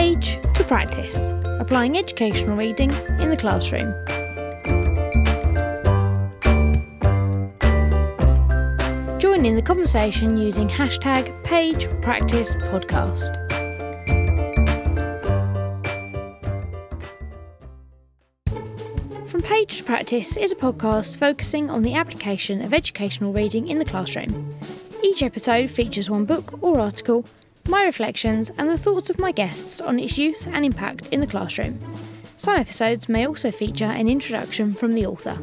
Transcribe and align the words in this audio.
page 0.00 0.38
to 0.54 0.64
practice, 0.64 1.28
applying 1.60 1.98
educational 1.98 2.56
reading 2.56 2.90
in 3.20 3.28
the 3.28 3.36
classroom. 3.36 3.92
Join 9.18 9.44
in 9.44 9.56
the 9.56 9.62
conversation 9.62 10.38
using 10.38 10.70
hashtag 10.70 11.44
page 11.44 11.86
practice 12.00 12.56
podcast. 12.56 13.36
From 19.28 19.42
Page 19.42 19.76
to 19.76 19.84
Practice 19.84 20.38
is 20.38 20.50
a 20.50 20.56
podcast 20.56 21.18
focusing 21.18 21.68
on 21.68 21.82
the 21.82 21.92
application 21.92 22.62
of 22.62 22.72
educational 22.72 23.34
reading 23.34 23.68
in 23.68 23.78
the 23.78 23.84
classroom. 23.84 24.54
Each 25.04 25.22
episode 25.22 25.68
features 25.68 26.08
one 26.08 26.24
book 26.24 26.54
or 26.62 26.80
article, 26.80 27.26
my 27.70 27.84
reflections, 27.84 28.50
and 28.58 28.68
the 28.68 28.76
thoughts 28.76 29.10
of 29.10 29.18
my 29.20 29.30
guests 29.30 29.80
on 29.80 30.00
its 30.00 30.18
use 30.18 30.48
and 30.48 30.64
impact 30.64 31.08
in 31.08 31.20
the 31.20 31.26
classroom. 31.26 31.78
Some 32.36 32.56
episodes 32.56 33.08
may 33.08 33.26
also 33.26 33.52
feature 33.52 33.84
an 33.84 34.08
introduction 34.08 34.74
from 34.74 34.94
the 34.94 35.06
author. 35.06 35.38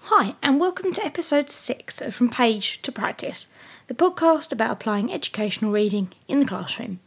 Hi, 0.00 0.34
and 0.42 0.58
welcome 0.58 0.92
to 0.92 1.04
episode 1.04 1.50
6 1.50 2.00
of 2.00 2.16
From 2.16 2.28
Page 2.28 2.82
to 2.82 2.90
Practice, 2.90 3.46
the 3.86 3.94
podcast 3.94 4.52
about 4.52 4.72
applying 4.72 5.12
educational 5.12 5.70
reading 5.70 6.12
in 6.26 6.40
the 6.40 6.46
classroom. 6.46 6.98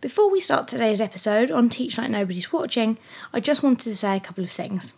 Before 0.00 0.28
we 0.28 0.40
start 0.40 0.66
today's 0.66 1.00
episode 1.00 1.52
on 1.52 1.68
Teach 1.68 1.98
Like 1.98 2.10
Nobody's 2.10 2.52
Watching, 2.52 2.98
I 3.32 3.38
just 3.38 3.62
wanted 3.62 3.84
to 3.84 3.94
say 3.94 4.16
a 4.16 4.20
couple 4.20 4.42
of 4.42 4.50
things. 4.50 4.94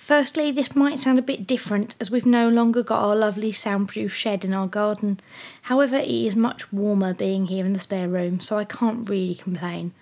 Firstly, 0.00 0.50
this 0.50 0.74
might 0.74 0.98
sound 0.98 1.18
a 1.18 1.22
bit 1.22 1.46
different 1.46 1.94
as 2.00 2.10
we've 2.10 2.24
no 2.24 2.48
longer 2.48 2.82
got 2.82 3.04
our 3.04 3.14
lovely 3.14 3.52
soundproof 3.52 4.14
shed 4.14 4.46
in 4.46 4.54
our 4.54 4.66
garden. 4.66 5.20
However, 5.64 5.96
it 5.96 6.08
is 6.08 6.34
much 6.34 6.72
warmer 6.72 7.12
being 7.12 7.46
here 7.46 7.66
in 7.66 7.74
the 7.74 7.78
spare 7.78 8.08
room, 8.08 8.40
so 8.40 8.56
I 8.56 8.64
can't 8.64 9.08
really 9.08 9.34
complain. 9.34 9.92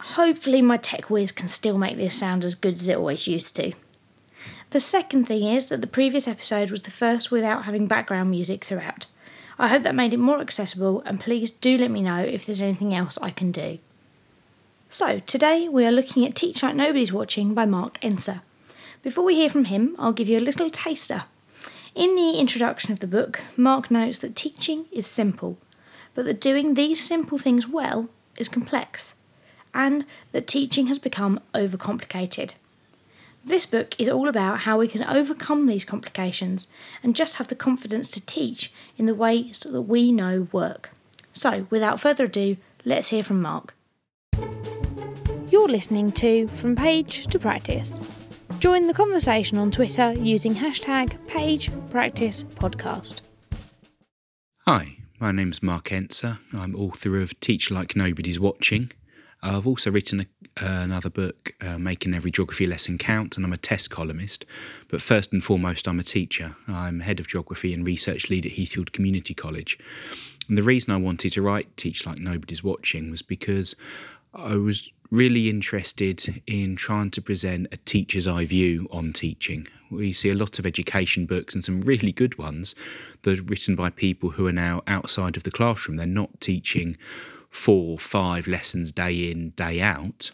Hopefully, 0.00 0.62
my 0.62 0.76
tech 0.76 1.10
whiz 1.10 1.32
can 1.32 1.48
still 1.48 1.76
make 1.76 1.96
this 1.96 2.14
sound 2.14 2.44
as 2.44 2.54
good 2.54 2.74
as 2.74 2.88
it 2.88 2.96
always 2.96 3.26
used 3.26 3.56
to. 3.56 3.72
The 4.70 4.78
second 4.78 5.24
thing 5.24 5.42
is 5.42 5.66
that 5.66 5.80
the 5.80 5.88
previous 5.88 6.28
episode 6.28 6.70
was 6.70 6.82
the 6.82 6.92
first 6.92 7.32
without 7.32 7.64
having 7.64 7.88
background 7.88 8.30
music 8.30 8.64
throughout. 8.64 9.06
I 9.58 9.66
hope 9.66 9.82
that 9.82 9.96
made 9.96 10.14
it 10.14 10.18
more 10.18 10.40
accessible, 10.40 11.02
and 11.04 11.18
please 11.18 11.50
do 11.50 11.76
let 11.76 11.90
me 11.90 12.02
know 12.02 12.20
if 12.20 12.46
there's 12.46 12.62
anything 12.62 12.94
else 12.94 13.18
I 13.20 13.30
can 13.30 13.50
do. 13.50 13.80
So, 14.88 15.18
today 15.18 15.68
we 15.68 15.84
are 15.84 15.92
looking 15.92 16.24
at 16.24 16.36
Teach 16.36 16.62
Like 16.62 16.76
Nobody's 16.76 17.12
Watching 17.12 17.52
by 17.52 17.66
Mark 17.66 18.00
Enser. 18.00 18.42
Before 19.02 19.24
we 19.24 19.34
hear 19.34 19.48
from 19.48 19.64
him, 19.64 19.96
I'll 19.98 20.12
give 20.12 20.28
you 20.28 20.38
a 20.38 20.40
little 20.40 20.68
taster. 20.68 21.24
In 21.94 22.16
the 22.16 22.38
introduction 22.38 22.92
of 22.92 23.00
the 23.00 23.06
book, 23.06 23.40
Mark 23.56 23.90
notes 23.90 24.18
that 24.18 24.36
teaching 24.36 24.84
is 24.92 25.06
simple, 25.06 25.56
but 26.14 26.26
that 26.26 26.40
doing 26.40 26.74
these 26.74 27.02
simple 27.02 27.38
things 27.38 27.66
well 27.66 28.10
is 28.36 28.50
complex, 28.50 29.14
and 29.72 30.04
that 30.32 30.46
teaching 30.46 30.88
has 30.88 30.98
become 30.98 31.40
overcomplicated. 31.54 32.52
This 33.42 33.64
book 33.64 33.94
is 33.98 34.08
all 34.08 34.28
about 34.28 34.60
how 34.60 34.78
we 34.78 34.86
can 34.86 35.02
overcome 35.04 35.66
these 35.66 35.86
complications 35.86 36.68
and 37.02 37.16
just 37.16 37.36
have 37.36 37.48
the 37.48 37.54
confidence 37.54 38.08
to 38.10 38.26
teach 38.26 38.70
in 38.98 39.06
the 39.06 39.14
ways 39.14 39.60
that 39.60 39.80
we 39.80 40.12
know 40.12 40.46
work. 40.52 40.90
So, 41.32 41.66
without 41.70 42.00
further 42.00 42.24
ado, 42.26 42.58
let's 42.84 43.08
hear 43.08 43.24
from 43.24 43.40
Mark. 43.40 43.74
You're 45.48 45.68
listening 45.68 46.12
to 46.12 46.48
From 46.48 46.76
Page 46.76 47.26
to 47.28 47.38
Practice. 47.38 47.98
Join 48.58 48.86
the 48.88 48.94
conversation 48.94 49.56
on 49.58 49.70
Twitter 49.70 50.12
using 50.12 50.54
hashtag 50.54 51.16
PagePracticePodcast. 51.28 53.20
Hi, 54.66 54.96
my 55.18 55.32
name's 55.32 55.62
Mark 55.62 55.86
Enser. 55.86 56.38
I'm 56.52 56.74
author 56.74 57.18
of 57.20 57.38
Teach 57.40 57.70
Like 57.70 57.96
Nobody's 57.96 58.40
Watching. 58.40 58.92
I've 59.42 59.66
also 59.66 59.90
written 59.90 60.20
a, 60.20 60.24
uh, 60.62 60.82
another 60.82 61.08
book, 61.08 61.54
uh, 61.62 61.78
Making 61.78 62.12
Every 62.12 62.30
Geography 62.30 62.66
Lesson 62.66 62.98
Count, 62.98 63.36
and 63.36 63.46
I'm 63.46 63.52
a 63.52 63.56
TES 63.56 63.88
columnist. 63.88 64.44
But 64.88 65.00
first 65.00 65.32
and 65.32 65.42
foremost, 65.42 65.88
I'm 65.88 66.00
a 66.00 66.04
teacher. 66.04 66.56
I'm 66.68 67.00
head 67.00 67.20
of 67.20 67.28
geography 67.28 67.72
and 67.72 67.86
research 67.86 68.28
lead 68.28 68.44
at 68.44 68.52
Heathfield 68.52 68.92
Community 68.92 69.32
College. 69.32 69.78
And 70.48 70.58
the 70.58 70.62
reason 70.62 70.92
I 70.92 70.98
wanted 70.98 71.32
to 71.32 71.42
write 71.42 71.74
Teach 71.76 72.04
Like 72.04 72.18
Nobody's 72.18 72.62
Watching 72.62 73.10
was 73.10 73.22
because 73.22 73.74
I 74.34 74.54
was 74.54 74.90
really 75.10 75.50
interested 75.50 76.40
in 76.46 76.76
trying 76.76 77.10
to 77.10 77.22
present 77.22 77.66
a 77.72 77.76
teacher's 77.78 78.28
eye 78.28 78.44
view 78.44 78.86
on 78.92 79.12
teaching. 79.12 79.66
We 79.90 80.12
see 80.12 80.28
a 80.28 80.34
lot 80.34 80.60
of 80.60 80.66
education 80.66 81.26
books 81.26 81.52
and 81.52 81.64
some 81.64 81.80
really 81.80 82.12
good 82.12 82.38
ones 82.38 82.76
that 83.22 83.40
are 83.40 83.42
written 83.42 83.74
by 83.74 83.90
people 83.90 84.30
who 84.30 84.46
are 84.46 84.52
now 84.52 84.82
outside 84.86 85.36
of 85.36 85.42
the 85.42 85.50
classroom. 85.50 85.96
They're 85.96 86.06
not 86.06 86.40
teaching 86.40 86.96
four, 87.50 87.98
five 87.98 88.46
lessons 88.46 88.92
day 88.92 89.30
in, 89.30 89.50
day 89.50 89.80
out. 89.80 90.30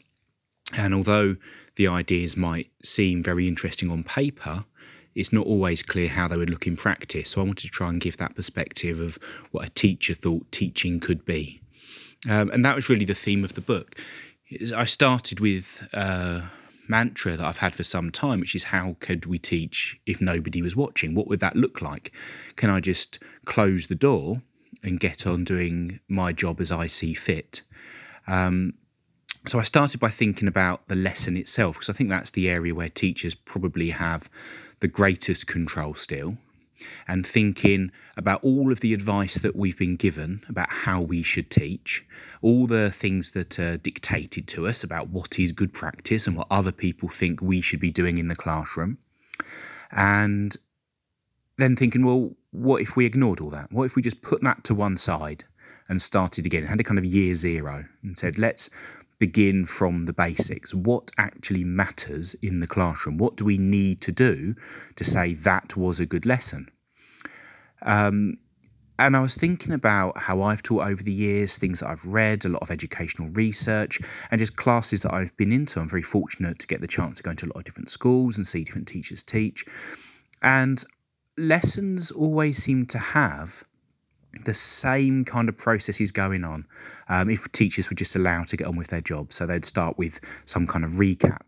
And 0.75 0.93
although 0.93 1.37
the 1.77 1.89
ideas 1.89 2.37
might 2.37 2.71
seem 2.83 3.23
very 3.23 3.49
interesting 3.49 3.91
on 3.91 4.05
paper, 4.05 4.67
it's 5.15 5.33
not 5.33 5.47
always 5.47 5.83
clear 5.83 6.09
how 6.09 6.28
they 6.28 6.37
would 6.37 6.51
look 6.51 6.67
in 6.67 6.77
practice. 6.77 7.31
So 7.31 7.41
I 7.41 7.45
wanted 7.45 7.63
to 7.63 7.69
try 7.69 7.89
and 7.89 7.99
give 7.99 8.19
that 8.19 8.37
perspective 8.37 9.01
of 9.01 9.19
what 9.53 9.67
a 9.67 9.71
teacher 9.71 10.13
thought 10.13 10.53
teaching 10.53 11.01
could 11.01 11.25
be. 11.25 11.63
Um, 12.28 12.50
and 12.50 12.64
that 12.64 12.75
was 12.75 12.88
really 12.88 13.04
the 13.04 13.14
theme 13.14 13.44
of 13.44 13.54
the 13.54 13.60
book. 13.60 13.97
I 14.75 14.84
started 14.84 15.41
with 15.41 15.87
a 15.92 16.50
mantra 16.88 17.37
that 17.37 17.44
I've 17.44 17.59
had 17.59 17.75
for 17.75 17.82
some 17.82 18.10
time, 18.10 18.41
which 18.41 18.54
is 18.54 18.64
how 18.64 18.97
could 19.00 19.26
we 19.26 19.38
teach 19.38 19.98
if 20.06 20.20
nobody 20.20 20.62
was 20.62 20.76
watching? 20.76 21.15
What 21.15 21.26
would 21.26 21.41
that 21.41 21.56
look 21.56 21.82
like? 21.82 22.12
Can 22.56 22.70
I 22.70 22.81
just 22.81 23.19
close 23.44 23.88
the 23.88 23.94
door 23.94 24.42
and 24.82 25.00
get 25.00 25.26
on 25.26 25.44
doing 25.44 26.00
my 26.09 26.32
job 26.32 26.60
as 26.60 26.70
I 26.70 26.86
see 26.86 27.15
fit. 27.15 27.62
Um, 28.26 28.75
so 29.47 29.59
I 29.59 29.62
started 29.62 30.00
by 30.00 30.09
thinking 30.09 30.48
about 30.48 30.88
the 30.88 30.97
lesson 30.97 31.36
itself, 31.36 31.76
because 31.76 31.91
I 31.91 31.92
think 31.92 32.10
that's 32.10 32.32
the 32.32 32.48
area 32.48 32.75
where 32.75 32.88
teachers 32.88 33.34
probably 33.34 33.91
have 33.91 34.28
the 34.81 34.88
greatest 34.88 35.47
control 35.47 35.94
still, 35.94 36.36
and 37.06 37.26
thinking 37.26 37.91
about 38.16 38.42
all 38.42 38.72
of 38.72 38.81
the 38.81 38.94
advice 38.94 39.38
that 39.38 39.56
we've 39.56 39.78
been 39.78 39.97
given 39.97 40.42
about 40.48 40.70
how 40.70 41.00
we 41.00 41.22
should 41.22 41.50
teach, 41.50 42.04
all 42.42 42.66
the 42.66 42.91
things 42.91 43.32
that 43.32 43.59
are 43.59 43.76
dictated 43.76 44.47
to 44.48 44.66
us 44.66 44.84
about 44.84 45.09
what 45.09 45.38
is 45.38 45.53
good 45.53 45.72
practice 45.72 46.26
and 46.26 46.36
what 46.36 46.47
other 46.50 46.72
people 46.72 47.09
think 47.09 47.41
we 47.41 47.60
should 47.60 47.81
be 47.81 47.91
doing 47.91 48.19
in 48.19 48.28
the 48.28 48.36
classroom. 48.36 48.98
And 49.91 50.56
then 51.59 51.76
thinking, 51.76 52.04
well, 52.04 52.32
what 52.50 52.82
if 52.82 52.97
we 52.97 53.06
ignored 53.06 53.41
all 53.41 53.50
that? 53.50 53.72
What 53.72 53.84
if 53.84 53.97
we 53.97 54.03
just 54.03 54.22
put 54.22 54.42
that 54.42 54.65
to 54.65 54.75
one 54.75 54.97
side 54.97 55.44
and 55.88 56.00
started 56.03 56.47
again, 56.47 56.65
had 56.65 56.81
a 56.81 56.84
kind 56.84 56.98
of 56.98 57.04
year 57.04 57.34
zero 57.34 57.84
and 58.03 58.16
said, 58.19 58.38
let's 58.38 58.69
begin 59.19 59.65
from 59.65 60.03
the 60.03 60.12
basics. 60.12 60.75
What 60.75 61.10
actually 61.19 61.65
matters 61.65 62.34
in 62.43 62.60
the 62.60 62.66
classroom? 62.66 63.19
What 63.19 63.37
do 63.37 63.44
we 63.44 63.59
need 63.59 64.00
to 64.03 64.12
do 64.12 64.54
to 64.97 65.04
say 65.04 65.34
that 65.34 65.77
was 65.77 66.00
a 66.00 66.06
good 66.06 66.27
lesson? 66.27 66.69
Um, 67.82 68.38
and 68.99 69.15
I 69.15 69.21
was 69.21 69.34
thinking 69.34 69.72
about 69.72 70.16
how 70.16 70.43
I've 70.43 70.62
taught 70.62 70.87
over 70.87 71.03
the 71.03 71.12
years, 71.12 71.59
things 71.59 71.81
that 71.81 71.91
I've 71.91 72.04
read, 72.06 72.44
a 72.44 72.49
lot 72.49 72.62
of 72.62 72.71
educational 72.71 73.28
research, 73.32 74.00
and 74.31 74.38
just 74.38 74.56
classes 74.56 75.03
that 75.03 75.12
I've 75.12 75.37
been 75.37 75.53
into. 75.53 75.81
I'm 75.81 75.88
very 75.88 76.03
fortunate 76.03 76.59
to 76.60 76.66
get 76.66 76.81
the 76.81 76.87
chance 76.87 77.19
to 77.19 77.22
go 77.22 77.31
into 77.33 77.47
a 77.47 77.48
lot 77.48 77.59
of 77.59 77.65
different 77.65 77.91
schools 77.91 78.38
and 78.38 78.47
see 78.47 78.65
different 78.65 78.88
teachers 78.88 79.22
teach. 79.22 79.66
And 80.43 80.83
lessons 81.37 82.10
always 82.10 82.56
seem 82.56 82.87
to 82.87 82.98
have 82.98 83.65
the 84.44 84.54
same 84.54 85.24
kind 85.24 85.48
of 85.48 85.56
processes 85.56 86.12
going 86.12 86.44
on 86.44 86.66
um, 87.08 87.30
if 87.30 87.50
teachers 87.52 87.91
were 87.91 87.97
just 87.97 88.16
allowed 88.16 88.48
to 88.48 88.56
get 88.56 88.66
on 88.66 88.76
with 88.76 88.88
their 88.88 89.00
job. 89.00 89.32
So 89.32 89.47
they'd 89.47 89.64
start 89.64 89.98
with 89.98 90.20
some 90.44 90.66
kind 90.66 90.84
of 90.84 90.92
recap. 90.92 91.42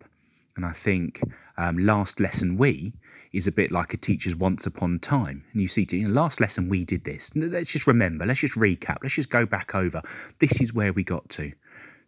And 0.56 0.66
I 0.66 0.73
think 0.73 1.20
um, 1.56 1.79
last 1.79 2.19
lesson 2.19 2.56
we 2.56 2.93
is 3.32 3.46
a 3.46 3.52
bit 3.52 3.70
like 3.70 3.94
a 3.94 3.96
teacher's 3.96 4.35
once 4.35 4.67
upon 4.67 4.99
time. 4.99 5.44
And 5.52 5.62
you 5.62 5.69
see, 5.69 5.87
you 5.90 6.08
know, 6.08 6.12
last 6.12 6.40
lesson 6.40 6.69
we 6.69 6.85
did 6.85 7.05
this. 7.05 7.31
Let's 7.37 7.73
just 7.73 7.87
remember, 7.87 8.26
let's 8.26 8.40
just 8.40 8.56
recap, 8.56 8.99
let's 9.02 9.14
just 9.14 9.31
go 9.31 9.46
back 9.46 9.76
over. 9.76 10.02
This 10.41 10.61
is 10.61 10.75
where 10.75 10.93
we 10.93 11.05
got 11.05 11.29
to. 11.31 11.52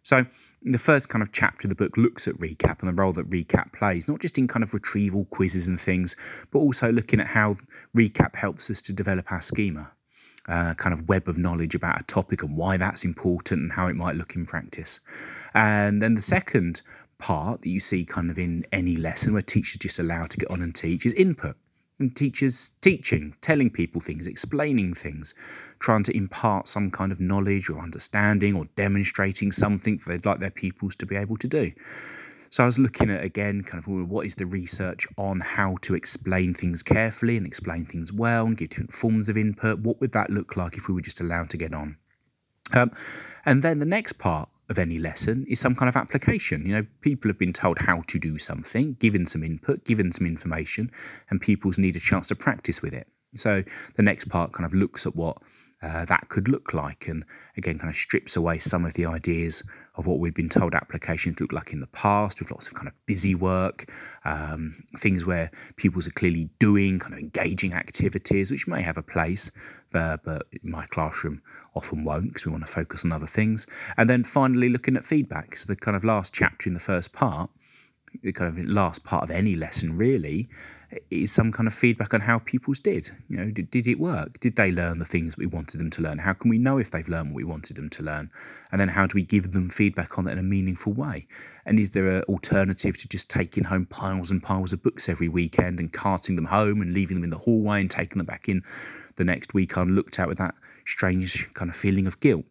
So 0.03 0.25
the 0.63 0.77
first 0.77 1.09
kind 1.09 1.21
of 1.21 1.31
chapter 1.31 1.67
of 1.67 1.69
the 1.69 1.75
book 1.75 1.95
looks 1.95 2.27
at 2.27 2.35
recap 2.35 2.81
and 2.81 2.89
the 2.89 3.01
role 3.01 3.13
that 3.13 3.29
recap 3.29 3.71
plays, 3.71 4.07
not 4.07 4.19
just 4.19 4.37
in 4.37 4.47
kind 4.47 4.63
of 4.63 4.73
retrieval 4.73 5.25
quizzes 5.25 5.67
and 5.67 5.79
things, 5.79 6.15
but 6.51 6.59
also 6.59 6.91
looking 6.91 7.19
at 7.19 7.27
how 7.27 7.55
recap 7.97 8.35
helps 8.35 8.69
us 8.69 8.81
to 8.81 8.93
develop 8.93 9.31
our 9.31 9.41
schema. 9.41 9.91
Uh, 10.47 10.73
kind 10.73 10.91
of 10.91 11.07
web 11.07 11.27
of 11.27 11.37
knowledge 11.37 11.75
about 11.75 12.01
a 12.01 12.03
topic 12.05 12.41
and 12.41 12.57
why 12.57 12.75
that's 12.75 13.05
important 13.05 13.61
and 13.61 13.71
how 13.71 13.87
it 13.87 13.95
might 13.95 14.15
look 14.15 14.35
in 14.35 14.45
practice. 14.45 14.99
And 15.53 16.01
then 16.01 16.15
the 16.15 16.21
second 16.21 16.81
part 17.19 17.61
that 17.61 17.69
you 17.69 17.79
see 17.79 18.03
kind 18.03 18.31
of 18.31 18.39
in 18.39 18.65
any 18.71 18.95
lesson 18.95 19.33
where 19.33 19.43
teachers 19.43 19.77
just 19.77 19.99
allowed 19.99 20.31
to 20.31 20.37
get 20.37 20.49
on 20.49 20.63
and 20.63 20.73
teach 20.73 21.05
is 21.05 21.13
input 21.13 21.55
and 22.01 22.15
teachers 22.15 22.71
teaching, 22.81 23.33
telling 23.41 23.69
people 23.69 24.01
things, 24.01 24.27
explaining 24.27 24.93
things, 24.93 25.33
trying 25.79 26.03
to 26.03 26.17
impart 26.17 26.67
some 26.67 26.91
kind 26.91 27.11
of 27.11 27.21
knowledge 27.21 27.69
or 27.69 27.79
understanding 27.79 28.55
or 28.55 28.65
demonstrating 28.75 29.51
something 29.51 30.01
they'd 30.05 30.25
like 30.25 30.39
their 30.39 30.51
pupils 30.51 30.95
to 30.95 31.05
be 31.05 31.15
able 31.15 31.37
to 31.37 31.47
do. 31.47 31.71
So 32.51 32.63
I 32.63 32.65
was 32.65 32.77
looking 32.77 33.09
at 33.09 33.23
again 33.23 33.63
kind 33.63 33.81
of 33.81 33.87
what 33.87 34.25
is 34.25 34.35
the 34.35 34.45
research 34.45 35.07
on 35.17 35.39
how 35.39 35.77
to 35.83 35.95
explain 35.95 36.53
things 36.53 36.83
carefully 36.83 37.37
and 37.37 37.47
explain 37.47 37.85
things 37.85 38.11
well 38.11 38.45
and 38.45 38.57
give 38.57 38.69
different 38.69 38.91
forms 38.91 39.29
of 39.29 39.37
input. 39.37 39.79
What 39.79 40.01
would 40.01 40.11
that 40.11 40.29
look 40.29 40.57
like 40.57 40.75
if 40.75 40.89
we 40.89 40.93
were 40.93 41.01
just 41.01 41.21
allowed 41.21 41.49
to 41.51 41.57
get 41.57 41.73
on? 41.73 41.95
Um, 42.73 42.91
and 43.45 43.63
then 43.63 43.79
the 43.79 43.85
next 43.85 44.13
part 44.13 44.49
of 44.69 44.77
any 44.77 44.99
lesson 44.99 45.45
is 45.47 45.61
some 45.61 45.75
kind 45.75 45.87
of 45.87 45.95
application. 45.95 46.65
You 46.65 46.73
know, 46.73 46.85
people 46.99 47.29
have 47.29 47.39
been 47.39 47.53
told 47.53 47.79
how 47.79 48.01
to 48.07 48.19
do 48.19 48.37
something, 48.37 48.97
given 48.99 49.25
some 49.25 49.43
input, 49.43 49.85
given 49.85 50.11
some 50.11 50.27
information, 50.27 50.91
and 51.29 51.39
pupils 51.39 51.77
need 51.77 51.95
a 51.95 52.01
chance 52.01 52.27
to 52.27 52.35
practice 52.35 52.81
with 52.81 52.93
it. 52.93 53.07
So 53.35 53.63
the 53.95 54.03
next 54.03 54.29
part 54.29 54.51
kind 54.53 54.65
of 54.65 54.73
looks 54.73 55.05
at 55.05 55.15
what 55.15 55.37
uh, 55.81 56.05
that 56.05 56.29
could 56.29 56.47
look 56.47 56.75
like, 56.75 57.07
and 57.07 57.25
again, 57.57 57.79
kind 57.79 57.89
of 57.89 57.95
strips 57.95 58.35
away 58.35 58.59
some 58.59 58.85
of 58.85 58.93
the 58.93 59.05
ideas 59.05 59.63
of 59.95 60.05
what 60.05 60.19
we've 60.19 60.33
been 60.33 60.49
told 60.49 60.75
applications 60.75 61.39
look 61.39 61.51
like 61.51 61.73
in 61.73 61.79
the 61.79 61.87
past, 61.87 62.39
with 62.39 62.51
lots 62.51 62.67
of 62.67 62.75
kind 62.75 62.87
of 62.87 62.93
busy 63.07 63.33
work, 63.33 63.91
um, 64.23 64.75
things 64.97 65.25
where 65.25 65.49
pupils 65.77 66.07
are 66.07 66.11
clearly 66.11 66.49
doing 66.59 66.99
kind 66.99 67.13
of 67.13 67.19
engaging 67.19 67.73
activities, 67.73 68.51
which 68.51 68.67
may 68.67 68.81
have 68.81 68.97
a 68.97 69.03
place, 69.03 69.49
uh, 69.95 70.17
but 70.23 70.43
my 70.61 70.85
classroom 70.87 71.41
often 71.75 72.03
won't 72.03 72.27
because 72.27 72.45
we 72.45 72.51
want 72.51 72.65
to 72.65 72.71
focus 72.71 73.03
on 73.03 73.11
other 73.11 73.27
things. 73.27 73.65
And 73.97 74.07
then 74.07 74.23
finally, 74.23 74.69
looking 74.69 74.95
at 74.95 75.03
feedback. 75.03 75.57
So 75.57 75.65
the 75.65 75.75
kind 75.75 75.97
of 75.97 76.03
last 76.03 76.31
chapter 76.31 76.69
in 76.69 76.75
the 76.75 76.79
first 76.79 77.11
part 77.11 77.49
the 78.23 78.33
kind 78.33 78.59
of 78.59 78.65
last 78.65 79.03
part 79.03 79.23
of 79.23 79.31
any 79.31 79.55
lesson 79.55 79.97
really 79.97 80.49
is 81.09 81.31
some 81.31 81.51
kind 81.51 81.67
of 81.67 81.73
feedback 81.73 82.13
on 82.13 82.21
how 82.21 82.39
pupils 82.39 82.79
did. 82.79 83.09
You 83.29 83.37
know, 83.37 83.51
did, 83.51 83.71
did 83.71 83.87
it 83.87 83.99
work? 83.99 84.39
Did 84.39 84.55
they 84.55 84.71
learn 84.71 84.99
the 84.99 85.05
things 85.05 85.37
we 85.37 85.45
wanted 85.45 85.79
them 85.79 85.89
to 85.91 86.01
learn? 86.01 86.17
How 86.17 86.33
can 86.33 86.49
we 86.49 86.57
know 86.57 86.77
if 86.77 86.91
they've 86.91 87.07
learned 87.07 87.29
what 87.29 87.37
we 87.37 87.43
wanted 87.43 87.77
them 87.77 87.89
to 87.89 88.03
learn? 88.03 88.29
And 88.71 88.79
then 88.79 88.87
how 88.87 89.07
do 89.07 89.15
we 89.15 89.23
give 89.23 89.51
them 89.51 89.69
feedback 89.69 90.17
on 90.17 90.25
that 90.25 90.33
in 90.33 90.39
a 90.39 90.43
meaningful 90.43 90.93
way? 90.93 91.27
And 91.65 91.79
is 91.79 91.91
there 91.91 92.07
an 92.07 92.23
alternative 92.23 92.97
to 92.97 93.07
just 93.07 93.29
taking 93.29 93.63
home 93.63 93.85
piles 93.85 94.31
and 94.31 94.43
piles 94.43 94.73
of 94.73 94.83
books 94.83 95.07
every 95.07 95.29
weekend 95.29 95.79
and 95.79 95.91
carting 95.91 96.35
them 96.35 96.45
home 96.45 96.81
and 96.81 96.93
leaving 96.93 97.15
them 97.15 97.23
in 97.23 97.29
the 97.29 97.37
hallway 97.37 97.81
and 97.81 97.89
taking 97.89 98.17
them 98.17 98.27
back 98.27 98.49
in 98.49 98.61
the 99.15 99.23
next 99.23 99.53
week 99.53 99.77
unlooked 99.77 100.19
at 100.19 100.27
with 100.27 100.37
that 100.37 100.55
strange 100.85 101.51
kind 101.53 101.69
of 101.69 101.75
feeling 101.75 102.07
of 102.07 102.19
guilt? 102.19 102.45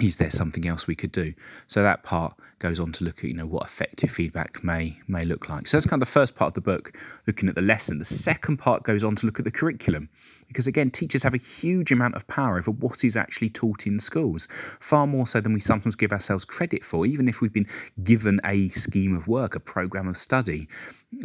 Is 0.00 0.18
there 0.18 0.30
something 0.30 0.66
else 0.66 0.86
we 0.86 0.94
could 0.94 1.12
do? 1.12 1.32
So 1.68 1.82
that 1.82 2.02
part 2.02 2.34
goes 2.58 2.80
on 2.80 2.92
to 2.92 3.04
look 3.04 3.18
at 3.18 3.24
you 3.24 3.34
know 3.34 3.46
what 3.46 3.64
effective 3.64 4.10
feedback 4.10 4.62
may 4.62 4.98
may 5.08 5.24
look 5.24 5.48
like. 5.48 5.66
So 5.66 5.76
that's 5.76 5.86
kind 5.86 6.02
of 6.02 6.06
the 6.06 6.12
first 6.12 6.34
part 6.34 6.48
of 6.48 6.54
the 6.54 6.60
book, 6.60 6.98
looking 7.26 7.48
at 7.48 7.54
the 7.54 7.62
lesson. 7.62 7.98
The 7.98 8.04
second 8.04 8.58
part 8.58 8.82
goes 8.82 9.02
on 9.04 9.14
to 9.16 9.26
look 9.26 9.38
at 9.38 9.44
the 9.44 9.50
curriculum, 9.50 10.08
because 10.48 10.66
again, 10.66 10.90
teachers 10.90 11.22
have 11.22 11.34
a 11.34 11.38
huge 11.38 11.92
amount 11.92 12.14
of 12.14 12.26
power 12.26 12.58
over 12.58 12.70
what 12.70 13.04
is 13.04 13.16
actually 13.16 13.48
taught 13.48 13.86
in 13.86 13.98
schools, 13.98 14.48
far 14.80 15.06
more 15.06 15.26
so 15.26 15.40
than 15.40 15.52
we 15.52 15.60
sometimes 15.60 15.96
give 15.96 16.12
ourselves 16.12 16.44
credit 16.44 16.84
for. 16.84 17.06
Even 17.06 17.28
if 17.28 17.40
we've 17.40 17.52
been 17.52 17.66
given 18.02 18.40
a 18.44 18.68
scheme 18.70 19.16
of 19.16 19.28
work, 19.28 19.54
a 19.54 19.60
program 19.60 20.08
of 20.08 20.16
study, 20.16 20.68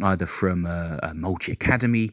either 0.02 0.26
from 0.26 0.66
a, 0.66 0.98
a 1.02 1.14
multi 1.14 1.52
academy 1.52 2.10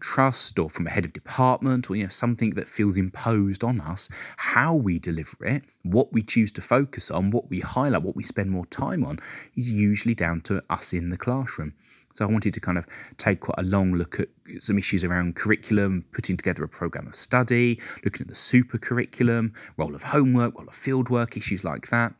trust 0.00 0.58
or 0.58 0.68
from 0.68 0.86
a 0.86 0.90
head 0.90 1.04
of 1.04 1.12
department 1.12 1.90
or 1.90 1.96
you 1.96 2.02
know 2.02 2.08
something 2.08 2.50
that 2.50 2.68
feels 2.68 2.98
imposed 2.98 3.64
on 3.64 3.80
us, 3.80 4.08
how 4.36 4.74
we 4.74 4.98
deliver 4.98 5.44
it, 5.44 5.64
what 5.84 6.12
we 6.12 6.22
choose 6.22 6.52
to 6.52 6.60
focus 6.60 7.10
on, 7.10 7.30
what 7.30 7.48
we 7.48 7.60
highlight, 7.60 8.02
what 8.02 8.16
we 8.16 8.22
spend 8.22 8.50
more 8.50 8.66
time 8.66 9.04
on, 9.04 9.18
is 9.56 9.70
usually 9.70 10.14
down 10.14 10.40
to 10.42 10.62
us 10.70 10.92
in 10.92 11.08
the 11.08 11.16
classroom. 11.16 11.74
So 12.12 12.26
I 12.26 12.30
wanted 12.30 12.54
to 12.54 12.60
kind 12.60 12.78
of 12.78 12.86
take 13.16 13.40
quite 13.40 13.58
a 13.58 13.62
long 13.62 13.94
look 13.94 14.20
at 14.20 14.28
some 14.60 14.78
issues 14.78 15.04
around 15.04 15.36
curriculum, 15.36 16.04
putting 16.12 16.36
together 16.36 16.64
a 16.64 16.68
program 16.68 17.06
of 17.06 17.14
study, 17.14 17.80
looking 18.04 18.22
at 18.22 18.28
the 18.28 18.34
super 18.34 18.78
curriculum, 18.78 19.52
role 19.76 19.94
of 19.94 20.02
homework, 20.02 20.58
role 20.58 20.68
of 20.68 20.74
fieldwork, 20.74 21.36
issues 21.36 21.64
like 21.64 21.88
that. 21.88 22.14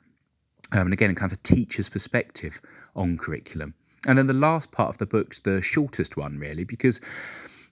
Um, 0.72 0.86
and 0.86 0.92
again, 0.92 1.14
kind 1.14 1.30
of 1.30 1.38
a 1.38 1.42
teacher's 1.42 1.88
perspective 1.88 2.60
on 2.96 3.18
curriculum. 3.18 3.74
And 4.08 4.18
then 4.18 4.26
the 4.26 4.32
last 4.32 4.72
part 4.72 4.88
of 4.88 4.98
the 4.98 5.06
book's 5.06 5.40
the 5.40 5.62
shortest 5.62 6.16
one, 6.16 6.38
really, 6.38 6.64
because 6.64 7.00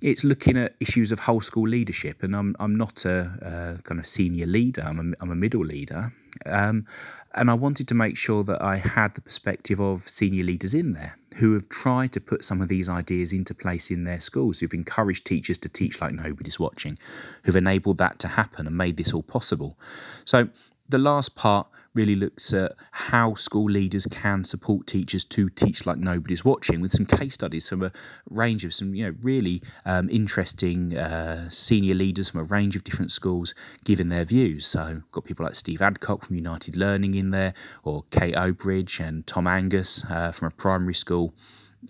it's 0.00 0.24
looking 0.24 0.56
at 0.56 0.74
issues 0.80 1.12
of 1.12 1.18
whole 1.18 1.40
school 1.40 1.68
leadership. 1.68 2.22
And 2.22 2.34
I'm, 2.34 2.56
I'm 2.58 2.74
not 2.74 3.04
a, 3.04 3.78
a 3.78 3.82
kind 3.82 4.00
of 4.00 4.06
senior 4.06 4.46
leader, 4.46 4.82
I'm 4.84 4.98
a, 4.98 5.22
I'm 5.22 5.30
a 5.30 5.36
middle 5.36 5.64
leader. 5.64 6.12
Um, 6.46 6.86
and 7.34 7.50
I 7.50 7.54
wanted 7.54 7.86
to 7.88 7.94
make 7.94 8.16
sure 8.16 8.42
that 8.44 8.62
I 8.62 8.76
had 8.76 9.14
the 9.14 9.20
perspective 9.20 9.80
of 9.80 10.02
senior 10.02 10.44
leaders 10.44 10.74
in 10.74 10.92
there 10.92 11.16
who 11.36 11.52
have 11.54 11.68
tried 11.68 12.12
to 12.12 12.20
put 12.20 12.44
some 12.44 12.60
of 12.60 12.68
these 12.68 12.88
ideas 12.88 13.32
into 13.32 13.54
place 13.54 13.90
in 13.90 14.04
their 14.04 14.20
schools, 14.20 14.60
who've 14.60 14.74
encouraged 14.74 15.24
teachers 15.24 15.58
to 15.58 15.68
teach 15.68 16.00
like 16.00 16.12
nobody's 16.12 16.58
watching, 16.58 16.98
who've 17.44 17.56
enabled 17.56 17.98
that 17.98 18.18
to 18.20 18.28
happen 18.28 18.66
and 18.66 18.76
made 18.76 18.96
this 18.96 19.12
all 19.12 19.22
possible. 19.22 19.78
So 20.24 20.48
the 20.88 20.98
last 20.98 21.36
part 21.36 21.68
really 21.94 22.14
looks 22.14 22.52
at 22.52 22.72
how 22.92 23.34
school 23.34 23.64
leaders 23.64 24.06
can 24.06 24.44
support 24.44 24.86
teachers 24.86 25.24
to 25.24 25.48
teach 25.48 25.86
like 25.86 25.98
nobody's 25.98 26.44
watching 26.44 26.80
with 26.80 26.92
some 26.92 27.06
case 27.06 27.34
studies 27.34 27.68
from 27.68 27.82
a 27.82 27.92
range 28.30 28.64
of 28.64 28.72
some 28.72 28.94
you 28.94 29.04
know 29.04 29.14
really 29.22 29.60
um, 29.86 30.08
interesting 30.08 30.96
uh, 30.96 31.48
senior 31.50 31.94
leaders 31.94 32.30
from 32.30 32.40
a 32.40 32.44
range 32.44 32.76
of 32.76 32.84
different 32.84 33.10
schools 33.10 33.54
giving 33.84 34.08
their 34.08 34.24
views 34.24 34.66
so 34.66 35.02
got 35.12 35.24
people 35.24 35.44
like 35.44 35.54
steve 35.54 35.82
adcock 35.82 36.24
from 36.24 36.36
united 36.36 36.76
learning 36.76 37.14
in 37.14 37.30
there 37.30 37.52
or 37.84 38.04
kate 38.10 38.34
obridge 38.34 39.00
and 39.00 39.26
tom 39.26 39.46
angus 39.46 40.04
uh, 40.10 40.30
from 40.30 40.48
a 40.48 40.50
primary 40.52 40.94
school 40.94 41.34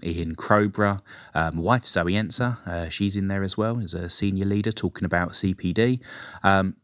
in 0.02 0.34
Crowborough. 0.34 1.00
Um, 1.34 1.56
wife 1.56 1.84
Zoe 1.84 2.12
Enser, 2.12 2.56
uh, 2.66 2.88
she's 2.88 3.16
in 3.16 3.28
there 3.28 3.42
as 3.42 3.56
well 3.56 3.80
as 3.80 3.94
a 3.94 4.08
senior 4.08 4.44
leader 4.44 4.72
talking 4.72 5.04
about 5.04 5.30
CPD. 5.30 6.00
Um, 6.42 6.76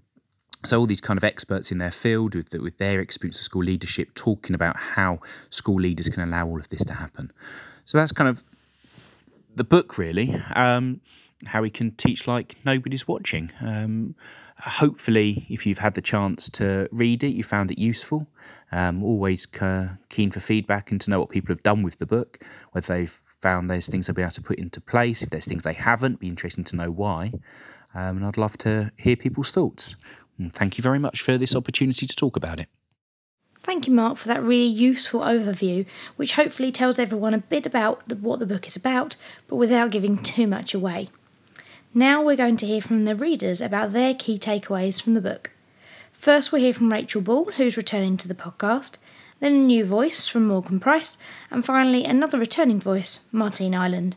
so 0.66 0.78
all 0.80 0.86
these 0.86 1.00
kind 1.00 1.16
of 1.16 1.24
experts 1.24 1.70
in 1.70 1.78
their 1.78 1.90
field 1.90 2.34
with, 2.34 2.52
with 2.54 2.78
their 2.78 3.00
experience 3.00 3.38
of 3.38 3.44
school 3.44 3.62
leadership 3.62 4.12
talking 4.14 4.54
about 4.54 4.76
how 4.76 5.20
school 5.50 5.76
leaders 5.76 6.08
can 6.08 6.22
allow 6.22 6.46
all 6.46 6.58
of 6.58 6.68
this 6.68 6.84
to 6.84 6.94
happen. 6.94 7.30
So 7.84 7.98
that's 7.98 8.12
kind 8.12 8.28
of 8.28 8.42
the 9.54 9.64
book 9.64 9.96
really 9.96 10.34
um, 10.54 11.00
how 11.46 11.62
we 11.62 11.70
can 11.70 11.90
teach 11.92 12.26
like 12.26 12.56
nobody's 12.64 13.08
watching. 13.08 13.50
Um, 13.60 14.14
hopefully 14.58 15.46
if 15.50 15.66
you've 15.66 15.78
had 15.78 15.92
the 15.94 16.00
chance 16.00 16.48
to 16.48 16.88
read 16.90 17.22
it 17.22 17.28
you 17.28 17.44
found 17.44 17.70
it 17.70 17.78
useful. 17.78 18.26
Um, 18.72 19.02
always 19.02 19.46
keen 19.46 20.30
for 20.30 20.40
feedback 20.40 20.90
and 20.90 21.00
to 21.02 21.10
know 21.10 21.20
what 21.20 21.30
people 21.30 21.54
have 21.54 21.62
done 21.62 21.82
with 21.82 21.98
the 21.98 22.06
book 22.06 22.42
whether 22.72 22.94
they've 22.94 23.20
found 23.40 23.70
those 23.70 23.86
things 23.86 24.06
they'll 24.06 24.14
be 24.14 24.22
able 24.22 24.32
to 24.32 24.42
put 24.42 24.58
into 24.58 24.80
place. 24.80 25.22
If 25.22 25.30
there's 25.30 25.46
things 25.46 25.62
they 25.62 25.74
haven't 25.74 26.20
be 26.20 26.28
interesting 26.28 26.64
to 26.64 26.76
know 26.76 26.90
why. 26.90 27.32
Um, 27.94 28.18
and 28.18 28.26
i'd 28.26 28.36
love 28.36 28.58
to 28.58 28.92
hear 28.98 29.16
people's 29.16 29.50
thoughts 29.50 29.94
and 30.38 30.52
thank 30.52 30.78
you 30.78 30.82
very 30.82 30.98
much 30.98 31.22
for 31.22 31.38
this 31.38 31.54
opportunity 31.54 32.06
to 32.06 32.16
talk 32.16 32.36
about 32.36 32.58
it. 32.58 32.68
Thank 33.62 33.88
you, 33.88 33.92
Mark, 33.92 34.16
for 34.16 34.28
that 34.28 34.42
really 34.42 34.66
useful 34.66 35.20
overview, 35.20 35.86
which 36.14 36.34
hopefully 36.34 36.70
tells 36.70 37.00
everyone 37.00 37.34
a 37.34 37.38
bit 37.38 37.66
about 37.66 38.08
the, 38.08 38.14
what 38.14 38.38
the 38.38 38.46
book 38.46 38.68
is 38.68 38.76
about, 38.76 39.16
but 39.48 39.56
without 39.56 39.90
giving 39.90 40.16
too 40.16 40.46
much 40.46 40.72
away. 40.72 41.08
Now 41.92 42.22
we're 42.22 42.36
going 42.36 42.56
to 42.58 42.66
hear 42.66 42.80
from 42.80 43.06
the 43.06 43.16
readers 43.16 43.60
about 43.60 43.92
their 43.92 44.14
key 44.14 44.38
takeaways 44.38 45.02
from 45.02 45.14
the 45.14 45.20
book. 45.20 45.50
First, 46.12 46.52
we'll 46.52 46.62
hear 46.62 46.74
from 46.74 46.92
Rachel 46.92 47.20
Ball, 47.20 47.46
who's 47.56 47.76
returning 47.76 48.16
to 48.18 48.28
the 48.28 48.34
podcast, 48.34 48.98
then 49.40 49.54
a 49.54 49.58
new 49.58 49.84
voice 49.84 50.28
from 50.28 50.46
Morgan 50.46 50.78
Price, 50.78 51.18
and 51.50 51.64
finally 51.64 52.04
another 52.04 52.38
returning 52.38 52.80
voice, 52.80 53.20
Martine 53.32 53.74
Ireland. 53.74 54.16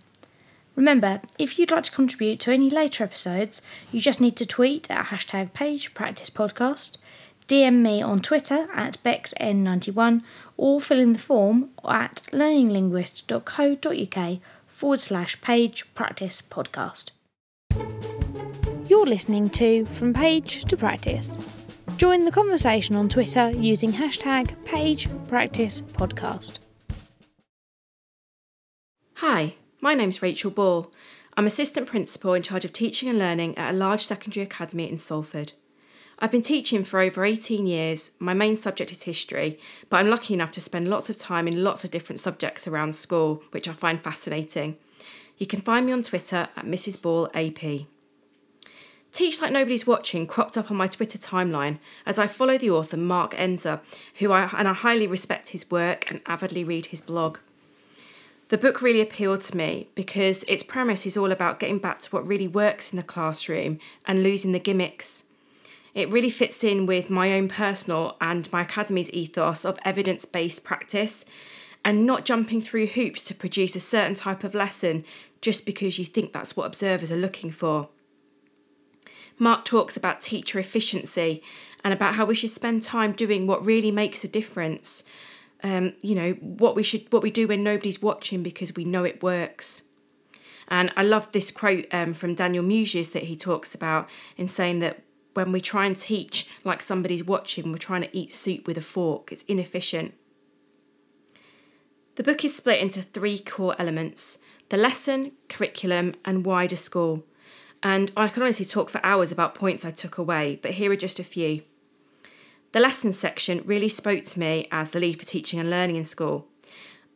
Remember, 0.79 1.21
if 1.37 1.59
you'd 1.59 1.69
like 1.71 1.83
to 1.83 1.91
contribute 1.91 2.39
to 2.39 2.53
any 2.53 2.69
later 2.69 3.03
episodes, 3.03 3.61
you 3.91 3.99
just 3.99 4.21
need 4.21 4.37
to 4.37 4.45
tweet 4.45 4.89
at 4.89 5.07
hashtag 5.07 5.51
page 5.51 5.93
practice 5.93 6.29
podcast, 6.29 6.95
DM 7.49 7.81
me 7.81 8.01
on 8.01 8.21
Twitter 8.21 8.69
at 8.73 8.97
BexN91, 9.03 10.21
or 10.55 10.79
fill 10.79 11.01
in 11.01 11.11
the 11.11 11.19
form 11.19 11.71
at 11.83 12.21
learninglinguist.co.uk 12.31 14.39
forward 14.67 15.01
slash 15.01 15.41
page 15.41 15.83
practice 15.95 16.41
podcast. 16.41 17.11
You're 18.87 19.05
listening 19.05 19.49
to 19.49 19.85
From 19.87 20.13
Page 20.13 20.63
to 20.63 20.77
Practice. 20.77 21.37
Join 21.97 22.23
the 22.23 22.31
conversation 22.31 22.95
on 22.95 23.09
Twitter 23.09 23.51
using 23.51 23.91
hashtag 23.91 24.55
page 24.63 25.09
practice 25.27 25.81
podcast. 25.81 26.59
Hi. 29.15 29.55
My 29.81 29.93
name's 29.93 30.21
Rachel 30.21 30.51
Ball. 30.51 30.91
I'm 31.37 31.47
Assistant 31.47 31.87
Principal 31.87 32.33
in 32.33 32.43
charge 32.43 32.65
of 32.65 32.73
teaching 32.73 33.07
and 33.07 33.17
learning 33.17 33.57
at 33.57 33.73
a 33.73 33.77
large 33.77 34.03
secondary 34.03 34.43
academy 34.43 34.89
in 34.89 34.97
Salford. 34.97 35.53
I've 36.19 36.31
been 36.31 36.41
teaching 36.41 36.83
for 36.83 36.99
over 36.99 37.23
18 37.23 37.65
years. 37.65 38.11
My 38.19 38.33
main 38.33 38.57
subject 38.57 38.91
is 38.91 39.03
history, 39.03 39.57
but 39.89 39.95
I'm 39.95 40.09
lucky 40.09 40.33
enough 40.33 40.51
to 40.51 40.61
spend 40.61 40.89
lots 40.89 41.09
of 41.09 41.17
time 41.17 41.47
in 41.47 41.63
lots 41.63 41.85
of 41.85 41.91
different 41.91 42.19
subjects 42.19 42.67
around 42.67 42.93
school, 42.93 43.41
which 43.51 43.69
I 43.69 43.71
find 43.71 44.03
fascinating. 44.03 44.75
You 45.37 45.47
can 45.47 45.61
find 45.61 45.85
me 45.85 45.93
on 45.93 46.03
Twitter 46.03 46.49
at 46.57 46.65
Mrs. 46.65 47.01
Ball 47.01 47.29
AP. 47.33 47.87
Teach 49.13 49.41
Like 49.41 49.53
Nobody's 49.53 49.87
Watching 49.87 50.27
cropped 50.27 50.57
up 50.57 50.69
on 50.69 50.75
my 50.75 50.87
Twitter 50.87 51.17
timeline 51.17 51.79
as 52.05 52.19
I 52.19 52.27
follow 52.27 52.57
the 52.57 52.69
author 52.69 52.97
Mark 52.97 53.33
Enser, 53.33 53.79
who 54.15 54.33
I 54.33 54.49
and 54.57 54.67
I 54.67 54.73
highly 54.73 55.07
respect 55.07 55.49
his 55.49 55.71
work 55.71 56.03
and 56.11 56.19
avidly 56.25 56.65
read 56.65 56.87
his 56.87 56.99
blog. 56.99 57.37
The 58.49 58.57
book 58.57 58.81
really 58.81 59.01
appealed 59.01 59.41
to 59.41 59.57
me 59.57 59.89
because 59.93 60.43
its 60.43 60.63
premise 60.63 61.05
is 61.05 61.15
all 61.15 61.31
about 61.31 61.59
getting 61.59 61.77
back 61.77 61.99
to 62.01 62.09
what 62.09 62.27
really 62.27 62.47
works 62.47 62.91
in 62.91 62.97
the 62.97 63.03
classroom 63.03 63.79
and 64.05 64.23
losing 64.23 64.51
the 64.51 64.59
gimmicks. 64.59 65.25
It 65.93 66.11
really 66.11 66.31
fits 66.31 66.63
in 66.63 66.87
with 66.87 67.11
my 67.11 67.33
own 67.33 67.47
personal 67.47 68.17
and 68.19 68.51
my 68.51 68.61
academy's 68.61 69.11
ethos 69.11 69.65
of 69.65 69.77
evidence 69.85 70.25
based 70.25 70.63
practice 70.63 71.25
and 71.85 72.07
not 72.07 72.25
jumping 72.25 72.59
through 72.59 72.87
hoops 72.87 73.21
to 73.23 73.35
produce 73.35 73.75
a 73.75 73.79
certain 73.79 74.15
type 74.15 74.43
of 74.43 74.55
lesson 74.55 75.05
just 75.41 75.65
because 75.65 75.99
you 75.99 76.05
think 76.05 76.33
that's 76.33 76.57
what 76.57 76.65
observers 76.65 77.11
are 77.11 77.17
looking 77.17 77.51
for. 77.51 77.89
Mark 79.37 79.63
talks 79.63 79.95
about 79.95 80.21
teacher 80.21 80.59
efficiency 80.59 81.43
and 81.83 81.93
about 81.93 82.15
how 82.15 82.25
we 82.25 82.35
should 82.35 82.49
spend 82.49 82.81
time 82.81 83.11
doing 83.11 83.45
what 83.45 83.65
really 83.65 83.91
makes 83.91 84.23
a 84.23 84.27
difference. 84.27 85.03
Um, 85.61 85.93
you 86.01 86.15
know 86.15 86.31
what 86.39 86.75
we 86.75 86.83
should 86.83 87.11
what 87.11 87.21
we 87.21 87.31
do 87.31 87.47
when 87.47 87.63
nobody's 87.63 88.01
watching 88.01 88.43
because 88.43 88.75
we 88.75 88.85
know 88.85 89.03
it 89.03 89.21
works. 89.21 89.83
And 90.69 90.91
I 90.95 91.01
love 91.01 91.31
this 91.31 91.51
quote 91.51 91.87
um, 91.91 92.13
from 92.13 92.35
Daniel 92.35 92.63
Muijs 92.63 93.11
that 93.13 93.23
he 93.23 93.35
talks 93.35 93.73
about 93.73 94.07
in 94.37 94.47
saying 94.47 94.79
that 94.79 95.01
when 95.33 95.51
we 95.51 95.61
try 95.61 95.85
and 95.85 95.97
teach 95.97 96.47
like 96.63 96.81
somebody's 96.81 97.23
watching, 97.23 97.71
we're 97.71 97.77
trying 97.77 98.03
to 98.03 98.17
eat 98.17 98.31
soup 98.31 98.67
with 98.67 98.77
a 98.77 98.81
fork. 98.81 99.31
It's 99.31 99.43
inefficient. 99.43 100.13
The 102.15 102.23
book 102.23 102.43
is 102.43 102.55
split 102.55 102.81
into 102.81 103.01
three 103.01 103.39
core 103.39 103.75
elements 103.79 104.39
the 104.69 104.77
lesson, 104.77 105.31
curriculum, 105.47 106.13
and 106.23 106.45
wider 106.45 106.75
school. 106.75 107.25
And 107.81 108.11
I 108.15 108.27
can 108.27 108.43
honestly 108.43 108.65
talk 108.65 108.89
for 108.89 109.03
hours 109.03 109.31
about 109.31 109.55
points 109.55 109.83
I 109.83 109.91
took 109.91 110.17
away, 110.17 110.59
but 110.61 110.71
here 110.71 110.91
are 110.91 110.95
just 110.95 111.19
a 111.19 111.23
few. 111.23 111.63
The 112.71 112.79
lessons 112.79 113.17
section 113.17 113.63
really 113.65 113.89
spoke 113.89 114.23
to 114.25 114.39
me 114.39 114.67
as 114.71 114.91
the 114.91 114.99
lead 114.99 115.19
for 115.19 115.25
teaching 115.25 115.59
and 115.59 115.69
learning 115.69 115.95
in 115.95 116.03
school. 116.03 116.47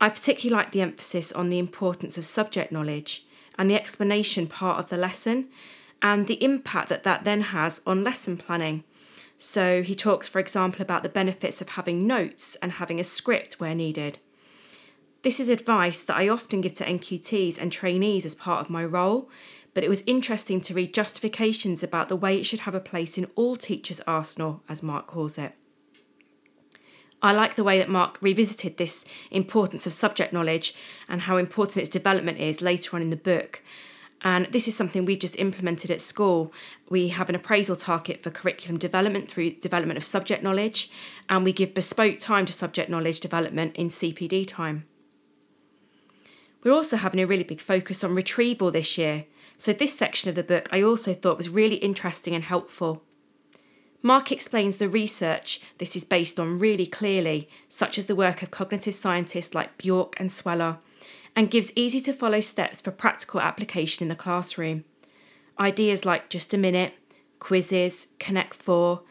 I 0.01 0.09
particularly 0.09 0.55
liked 0.55 0.71
the 0.71 0.81
emphasis 0.81 1.31
on 1.31 1.49
the 1.49 1.59
importance 1.59 2.17
of 2.17 2.25
subject 2.25 2.71
knowledge 2.71 3.25
and 3.57 3.69
the 3.69 3.75
explanation 3.75 4.47
part 4.47 4.79
of 4.79 4.89
the 4.89 4.97
lesson 4.97 5.49
and 6.01 6.25
the 6.25 6.43
impact 6.43 6.89
that 6.89 7.03
that 7.03 7.23
then 7.23 7.41
has 7.41 7.81
on 7.85 8.03
lesson 8.03 8.35
planning. 8.35 8.83
So 9.37 9.83
he 9.83 9.93
talks, 9.93 10.27
for 10.27 10.39
example, 10.39 10.81
about 10.81 11.03
the 11.03 11.09
benefits 11.09 11.61
of 11.61 11.69
having 11.69 12.07
notes 12.07 12.55
and 12.61 12.73
having 12.73 12.99
a 12.99 13.03
script 13.03 13.59
where 13.59 13.75
needed. 13.75 14.17
This 15.23 15.39
is 15.39 15.47
advice 15.47 16.01
that 16.03 16.17
I 16.17 16.27
often 16.27 16.59
give 16.59 16.73
to 16.75 16.85
NQTs 16.85 17.57
and 17.57 17.71
trainees 17.71 18.25
as 18.25 18.35
part 18.35 18.59
of 18.59 18.69
my 18.69 18.83
role, 18.83 19.29
but 19.73 19.81
it 19.81 19.89
was 19.89 20.03
interesting 20.05 20.59
to 20.59 20.73
read 20.73 20.93
justifications 20.93 21.81
about 21.81 22.09
the 22.09 22.17
way 22.17 22.37
it 22.37 22.45
should 22.45 22.61
have 22.61 22.75
a 22.75 22.81
place 22.81 23.17
in 23.17 23.27
all 23.35 23.55
teachers' 23.55 24.01
arsenal, 24.05 24.63
as 24.67 24.83
Mark 24.83 25.07
calls 25.07 25.37
it. 25.37 25.55
I 27.21 27.31
like 27.31 27.55
the 27.55 27.63
way 27.63 27.77
that 27.77 27.87
Mark 27.87 28.17
revisited 28.21 28.75
this 28.75 29.05
importance 29.31 29.87
of 29.87 29.93
subject 29.93 30.33
knowledge 30.33 30.75
and 31.07 31.21
how 31.21 31.37
important 31.37 31.77
its 31.77 31.89
development 31.89 32.39
is 32.39 32.61
later 32.61 32.93
on 32.93 33.01
in 33.01 33.09
the 33.09 33.15
book. 33.15 33.63
And 34.23 34.47
this 34.47 34.67
is 34.67 34.75
something 34.75 35.05
we've 35.05 35.19
just 35.19 35.39
implemented 35.39 35.89
at 35.89 36.01
school. 36.01 36.51
We 36.89 37.07
have 37.09 37.29
an 37.29 37.35
appraisal 37.35 37.77
target 37.77 38.21
for 38.21 38.29
curriculum 38.29 38.77
development 38.77 39.31
through 39.31 39.51
development 39.51 39.95
of 39.95 40.03
subject 40.03 40.43
knowledge, 40.43 40.91
and 41.29 41.45
we 41.45 41.53
give 41.53 41.73
bespoke 41.73 42.19
time 42.19 42.45
to 42.45 42.51
subject 42.51 42.89
knowledge 42.89 43.21
development 43.21 43.77
in 43.77 43.87
CPD 43.87 44.45
time. 44.45 44.83
We're 46.63 46.73
also 46.73 46.97
having 46.97 47.19
a 47.19 47.27
really 47.27 47.43
big 47.43 47.59
focus 47.59 48.03
on 48.03 48.15
retrieval 48.15 48.71
this 48.71 48.97
year, 48.97 49.25
so 49.57 49.73
this 49.73 49.97
section 49.97 50.29
of 50.29 50.35
the 50.35 50.43
book 50.43 50.69
I 50.71 50.81
also 50.81 51.13
thought 51.13 51.37
was 51.37 51.49
really 51.49 51.75
interesting 51.75 52.33
and 52.33 52.43
helpful. 52.43 53.03
Mark 54.01 54.31
explains 54.31 54.77
the 54.77 54.89
research 54.89 55.61
this 55.77 55.95
is 55.95 56.03
based 56.03 56.39
on 56.39 56.59
really 56.59 56.85
clearly, 56.85 57.49
such 57.67 57.97
as 57.97 58.05
the 58.05 58.15
work 58.15 58.41
of 58.41 58.51
cognitive 58.51 58.93
scientists 58.93 59.53
like 59.53 59.77
Bjork 59.77 60.15
and 60.19 60.31
Sweller, 60.31 60.79
and 61.35 61.51
gives 61.51 61.71
easy 61.75 61.99
to 62.01 62.13
follow 62.13 62.41
steps 62.41 62.79
for 62.81 62.91
practical 62.91 63.41
application 63.41 64.03
in 64.03 64.09
the 64.09 64.15
classroom. 64.15 64.83
Ideas 65.59 66.05
like 66.05 66.29
just 66.29 66.53
a 66.53 66.57
minute, 66.57 66.93
quizzes, 67.39 68.07
Connect 68.19 68.53
Four, 68.53 69.03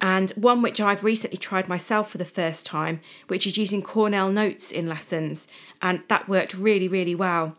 and 0.00 0.30
one 0.32 0.62
which 0.62 0.80
I've 0.80 1.04
recently 1.04 1.38
tried 1.38 1.68
myself 1.68 2.10
for 2.10 2.18
the 2.18 2.24
first 2.24 2.66
time, 2.66 3.00
which 3.28 3.46
is 3.46 3.56
using 3.56 3.82
Cornell 3.82 4.30
notes 4.30 4.70
in 4.70 4.86
lessons, 4.86 5.48
and 5.80 6.02
that 6.08 6.28
worked 6.28 6.54
really, 6.54 6.88
really 6.88 7.14
well. 7.14 7.56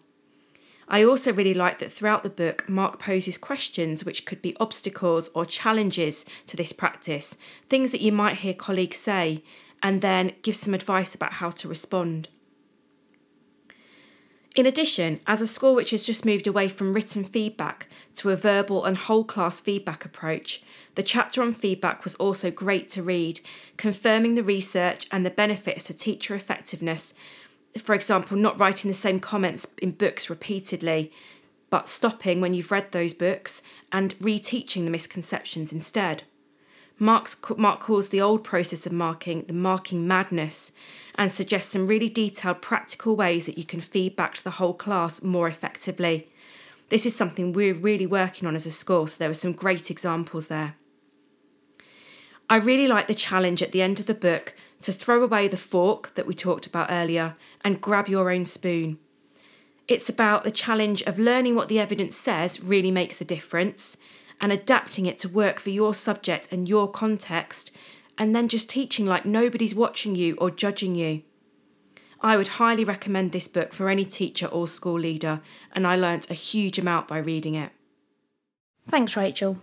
I 0.87 1.03
also 1.03 1.33
really 1.33 1.53
like 1.53 1.79
that 1.79 1.91
throughout 1.91 2.23
the 2.23 2.29
book, 2.29 2.69
Mark 2.69 2.99
poses 2.99 3.37
questions 3.37 4.05
which 4.05 4.25
could 4.25 4.41
be 4.41 4.55
obstacles 4.59 5.29
or 5.33 5.45
challenges 5.45 6.25
to 6.45 6.55
this 6.55 6.73
practice, 6.73 7.37
things 7.67 7.91
that 7.91 8.01
you 8.01 8.11
might 8.11 8.37
hear 8.37 8.53
colleagues 8.53 8.97
say, 8.97 9.43
and 9.81 10.01
then 10.01 10.33
gives 10.43 10.59
some 10.59 10.73
advice 10.73 11.15
about 11.15 11.33
how 11.33 11.49
to 11.51 11.67
respond. 11.67 12.29
In 14.55 14.65
addition, 14.65 15.19
as 15.27 15.41
a 15.41 15.47
school 15.47 15.75
which 15.75 15.91
has 15.91 16.05
just 16.05 16.25
moved 16.25 16.47
away 16.47 16.69
from 16.69 16.93
written 16.93 17.25
feedback 17.25 17.87
to 18.15 18.29
a 18.29 18.37
verbal 18.37 18.85
and 18.85 18.95
whole 18.95 19.25
class 19.25 19.59
feedback 19.59 20.05
approach, 20.05 20.63
the 20.95 21.03
chapter 21.03 21.41
on 21.41 21.51
feedback 21.51 22.05
was 22.05 22.15
also 22.15 22.49
great 22.51 22.87
to 22.91 23.03
read, 23.03 23.41
confirming 23.75 24.35
the 24.35 24.43
research 24.43 25.07
and 25.11 25.25
the 25.25 25.29
benefits 25.29 25.83
to 25.85 25.93
teacher 25.93 26.35
effectiveness. 26.35 27.13
For 27.77 27.93
example, 27.93 28.37
not 28.37 28.57
writing 28.57 28.89
the 28.89 28.95
same 28.95 29.19
comments 29.19 29.67
in 29.81 29.91
books 29.91 30.29
repeatedly, 30.29 31.11
but 31.69 31.89
stopping 31.89 32.39
when 32.39 32.53
you've 32.53 32.71
read 32.71 32.93
those 32.93 33.13
books 33.13 33.61
and 33.91 34.17
reteaching 34.19 34.85
the 34.85 34.91
misconceptions 34.91 35.73
instead. 35.73 36.23
Mark's, 36.97 37.35
Mark 37.57 37.81
calls 37.81 38.07
the 38.07 38.21
old 38.21 38.45
process 38.45 38.85
of 38.85 38.93
marking 38.93 39.41
the 39.43 39.53
marking 39.53 40.07
madness 40.07 40.71
and 41.15 41.31
suggests 41.31 41.71
some 41.71 41.87
really 41.87 42.09
detailed 42.09 42.61
practical 42.61 43.15
ways 43.15 43.45
that 43.45 43.57
you 43.57 43.63
can 43.63 43.81
feed 43.81 44.15
back 44.15 44.33
to 44.35 44.43
the 44.43 44.51
whole 44.51 44.73
class 44.73 45.23
more 45.23 45.47
effectively. 45.47 46.27
This 46.89 47.05
is 47.05 47.15
something 47.15 47.51
we're 47.51 47.73
really 47.73 48.05
working 48.05 48.47
on 48.47 48.55
as 48.55 48.65
a 48.65 48.71
school, 48.71 49.07
so 49.07 49.17
there 49.17 49.29
were 49.29 49.33
some 49.33 49.53
great 49.53 49.89
examples 49.89 50.47
there. 50.47 50.75
I 52.49 52.57
really 52.57 52.87
like 52.87 53.07
the 53.07 53.15
challenge 53.15 53.63
at 53.63 53.71
the 53.71 53.81
end 53.81 53.99
of 53.99 54.05
the 54.05 54.13
book 54.13 54.53
to 54.81 54.91
throw 54.91 55.23
away 55.23 55.47
the 55.47 55.57
fork 55.57 56.13
that 56.13 56.27
we 56.27 56.35
talked 56.35 56.67
about 56.67 56.91
earlier 56.91 57.35
and 57.63 57.81
grab 57.81 58.07
your 58.07 58.29
own 58.29 58.45
spoon. 58.45 58.99
It's 59.87 60.09
about 60.09 60.43
the 60.43 60.51
challenge 60.51 61.01
of 61.03 61.17
learning 61.17 61.55
what 61.55 61.69
the 61.69 61.79
evidence 61.79 62.15
says 62.15 62.63
really 62.63 62.91
makes 62.91 63.17
the 63.17 63.25
difference 63.25 63.97
and 64.39 64.51
adapting 64.51 65.05
it 65.05 65.17
to 65.19 65.29
work 65.29 65.59
for 65.59 65.69
your 65.69 65.93
subject 65.93 66.51
and 66.51 66.67
your 66.67 66.89
context, 66.89 67.71
and 68.17 68.35
then 68.35 68.47
just 68.47 68.69
teaching 68.69 69.05
like 69.05 69.25
nobody's 69.25 69.75
watching 69.75 70.15
you 70.15 70.35
or 70.35 70.49
judging 70.49 70.95
you. 70.95 71.23
I 72.21 72.37
would 72.37 72.47
highly 72.47 72.83
recommend 72.83 73.31
this 73.31 73.47
book 73.47 73.73
for 73.73 73.89
any 73.89 74.05
teacher 74.05 74.47
or 74.47 74.67
school 74.67 74.99
leader, 74.99 75.41
and 75.73 75.85
I 75.85 75.95
learnt 75.95 76.29
a 76.29 76.33
huge 76.33 76.79
amount 76.79 77.07
by 77.07 77.17
reading 77.17 77.55
it. 77.55 77.71
Thanks, 78.87 79.17
Rachel. 79.17 79.59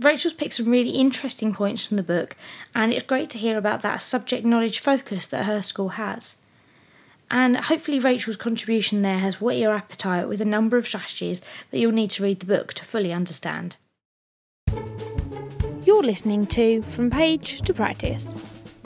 Rachel's 0.00 0.32
picked 0.32 0.54
some 0.54 0.70
really 0.70 0.90
interesting 0.90 1.54
points 1.54 1.88
from 1.88 1.96
the 1.96 2.02
book, 2.02 2.36
and 2.74 2.92
it's 2.92 3.04
great 3.04 3.30
to 3.30 3.38
hear 3.38 3.56
about 3.56 3.82
that 3.82 4.02
subject 4.02 4.44
knowledge 4.44 4.80
focus 4.80 5.26
that 5.28 5.44
her 5.44 5.62
school 5.62 5.90
has. 5.90 6.36
And 7.30 7.56
hopefully, 7.56 7.98
Rachel's 7.98 8.36
contribution 8.36 9.02
there 9.02 9.18
has 9.18 9.40
whet 9.40 9.56
your 9.56 9.74
appetite 9.74 10.28
with 10.28 10.40
a 10.40 10.44
number 10.44 10.76
of 10.76 10.86
strategies 10.86 11.40
that 11.70 11.78
you'll 11.78 11.92
need 11.92 12.10
to 12.10 12.22
read 12.22 12.40
the 12.40 12.46
book 12.46 12.74
to 12.74 12.84
fully 12.84 13.12
understand. 13.12 13.76
You're 15.84 16.02
listening 16.02 16.46
to 16.46 16.80
From 16.80 17.10
Page 17.10 17.60
to 17.60 17.74
Practice. 17.74 18.34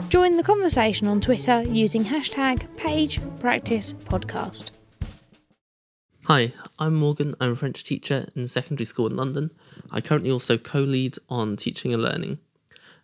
Join 0.09 0.35
the 0.35 0.43
conversation 0.43 1.07
on 1.07 1.21
Twitter 1.21 1.63
using 1.63 2.03
hashtag 2.03 2.67
PagePracticePodcast. 2.75 4.71
Hi, 6.25 6.51
I'm 6.77 6.95
Morgan. 6.95 7.35
I'm 7.39 7.53
a 7.53 7.55
French 7.55 7.85
teacher 7.85 8.27
in 8.35 8.49
secondary 8.49 8.85
school 8.85 9.07
in 9.07 9.15
London. 9.15 9.49
I 9.91 10.01
currently 10.01 10.29
also 10.29 10.57
co 10.57 10.81
lead 10.81 11.15
on 11.29 11.55
teaching 11.55 11.93
and 11.93 12.03
learning. 12.03 12.39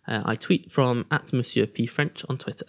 Uh, 0.06 0.20
I 0.26 0.34
tweet 0.34 0.70
from 0.70 1.06
at 1.10 1.32
Monsieur 1.32 1.64
P 1.64 1.86
French 1.86 2.22
on 2.28 2.36
Twitter. 2.36 2.66